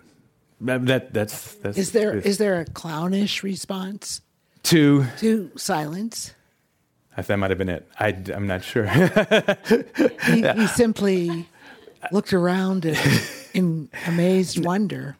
[0.63, 4.21] That, that that's that's Is there is there a clownish response
[4.63, 6.33] to to silence?
[7.15, 7.87] that might have been it.
[7.99, 8.87] I, I'm not sure.
[10.25, 11.47] He, he simply
[12.11, 12.97] looked around and,
[13.53, 15.15] in amazed wonder.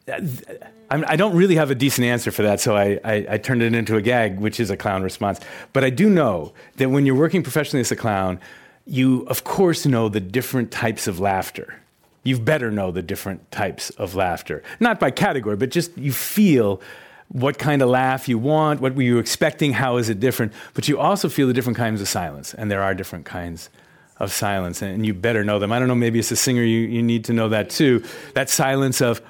[0.89, 3.73] I don't really have a decent answer for that, so I, I, I turned it
[3.73, 5.39] into a gag, which is a clown response.
[5.71, 8.39] But I do know that when you're working professionally as a clown,
[8.85, 11.82] you, of course, know the different types of laughter.
[12.23, 14.63] You better know the different types of laughter.
[14.79, 16.81] Not by category, but just you feel
[17.29, 20.53] what kind of laugh you want, what were you expecting, how is it different.
[20.73, 23.69] But you also feel the different kinds of silence, and there are different kinds
[24.17, 25.71] of silence, and you better know them.
[25.71, 28.03] I don't know, maybe as a singer, you, you need to know that too.
[28.35, 29.21] That silence of,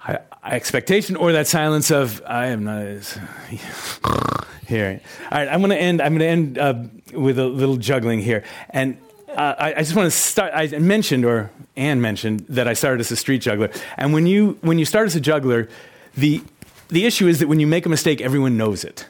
[0.00, 3.18] I, expectation or that silence of I am not as
[4.66, 5.00] here.
[5.32, 6.00] All right, I'm going to end.
[6.00, 8.96] I'm going to end uh, with a little juggling here, and
[9.34, 10.52] uh, I, I, just want to start.
[10.54, 14.58] I mentioned, or Anne mentioned, that I started as a street juggler, and when you
[14.60, 15.68] when you start as a juggler,
[16.16, 16.42] the
[16.88, 19.06] the issue is that when you make a mistake, everyone knows it.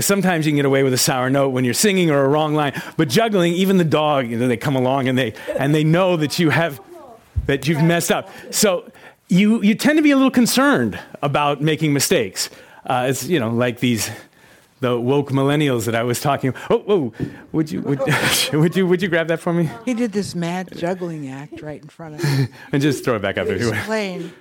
[0.00, 2.54] Sometimes you can get away with a sour note when you're singing or a wrong
[2.54, 5.84] line, but juggling, even the dog, you know, they come along and they and they
[5.84, 6.80] know that you have
[7.46, 8.30] that you've messed up.
[8.50, 8.90] So
[9.28, 12.50] you, you tend to be a little concerned about making mistakes.
[12.86, 14.10] Uh, it's, you know, like these,
[14.80, 17.12] the woke millennials that I was talking Oh, whoa,
[17.52, 18.00] would you, would,
[18.52, 19.70] would, you, would you grab that for me?
[19.84, 22.48] He did this mad juggling act right in front of him.
[22.72, 24.32] and just throw it back up was playing.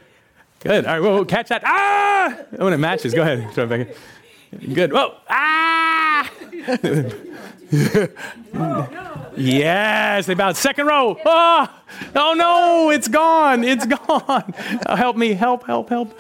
[0.60, 0.86] Good.
[0.86, 1.62] All right, whoa, whoa, catch that.
[1.66, 2.38] Ah!
[2.58, 3.52] Oh, when it matches, go ahead.
[3.54, 4.74] Throw it back in.
[4.74, 4.94] Good.
[4.94, 5.16] Whoa.
[5.30, 6.32] Ah!
[9.36, 10.56] yes, they bowed.
[10.56, 11.18] Second row.
[11.26, 11.82] Oh,
[12.16, 13.64] oh no, it's gone.
[13.64, 14.54] It's gone.
[14.86, 15.34] Uh, help me.
[15.34, 16.20] Help, help, help.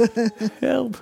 [0.59, 0.97] Help.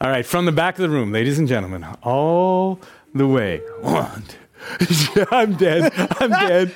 [0.00, 2.80] All right, from the back of the room, ladies and gentlemen, all
[3.14, 3.58] the way.
[3.80, 5.26] One, two.
[5.30, 5.92] I'm dead.
[6.20, 6.74] I'm dead.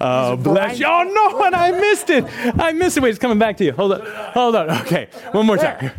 [0.00, 0.86] Oh, bless you.
[0.88, 2.24] Oh, no, and I missed it.
[2.58, 3.02] I missed it.
[3.02, 3.72] Wait, it's coming back to you.
[3.72, 4.00] Hold on.
[4.32, 4.70] Hold on.
[4.82, 5.90] Okay, one more time.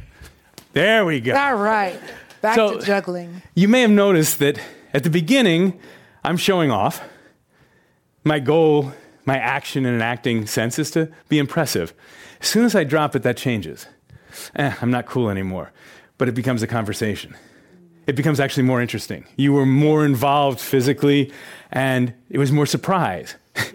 [0.73, 1.35] There we go.
[1.35, 1.99] All right.
[2.41, 3.41] Back So- to juggling.
[3.55, 4.59] You may have noticed that
[4.93, 5.79] at the beginning,
[6.23, 7.01] I'm showing off.
[8.23, 8.93] My goal,
[9.25, 11.93] my action in an acting sense is to be impressive.
[12.41, 13.85] As soon as I drop it, that changes.
[14.55, 15.71] Eh, I'm not cool anymore.
[16.17, 17.35] But it becomes a conversation.
[18.05, 19.25] It becomes actually more interesting.
[19.37, 21.31] You were more involved physically,
[21.71, 23.35] and it was more surprise.
[23.55, 23.69] I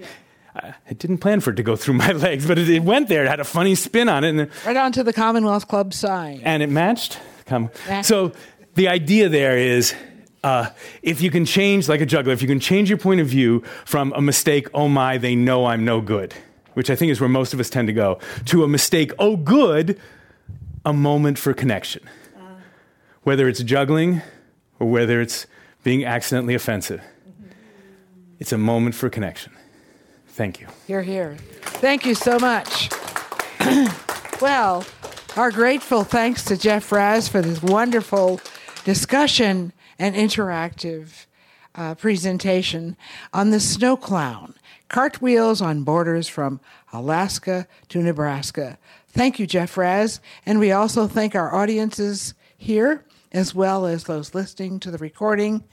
[0.91, 3.25] I didn't plan for it to go through my legs, but it, it went there.
[3.25, 6.41] It had a funny spin on it, and Right onto the Commonwealth Club sign.
[6.45, 7.19] and it matched.
[7.47, 7.71] Come.
[8.03, 8.33] So
[8.75, 9.95] the idea there is
[10.45, 10.71] uh,
[11.03, 13.63] if you can change, like a juggler, if you can change your point of view
[13.85, 16.35] from a mistake, oh my, they know I'm no good,
[16.75, 19.37] which I think is where most of us tend to go, to a mistake, oh
[19.37, 19.99] good,
[20.85, 22.03] a moment for connection.
[23.29, 24.23] Whether it's juggling
[24.81, 25.47] or whether it's
[25.85, 27.03] being accidentally offensive,
[28.39, 29.53] it's a moment for connection.
[30.29, 30.67] Thank you.
[30.87, 31.37] You're here.
[31.61, 32.89] Thank you so much.
[34.41, 34.83] well,
[35.37, 38.41] our grateful thanks to Jeff Raz for this wonderful
[38.85, 41.27] discussion and interactive
[41.75, 42.97] uh, presentation
[43.35, 44.55] on the snow clown
[44.89, 46.61] cartwheels on borders from
[46.95, 48.79] Alaska to Nebraska.
[49.09, 50.19] Thank you, Jeff Raz.
[50.47, 55.65] And we also thank our audiences here, as well as those listening to the recording.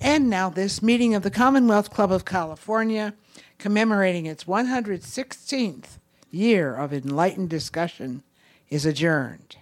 [0.00, 3.14] And now, this meeting of the Commonwealth Club of California,
[3.58, 5.98] commemorating its 116th
[6.30, 8.22] year of enlightened discussion,
[8.68, 9.56] is adjourned.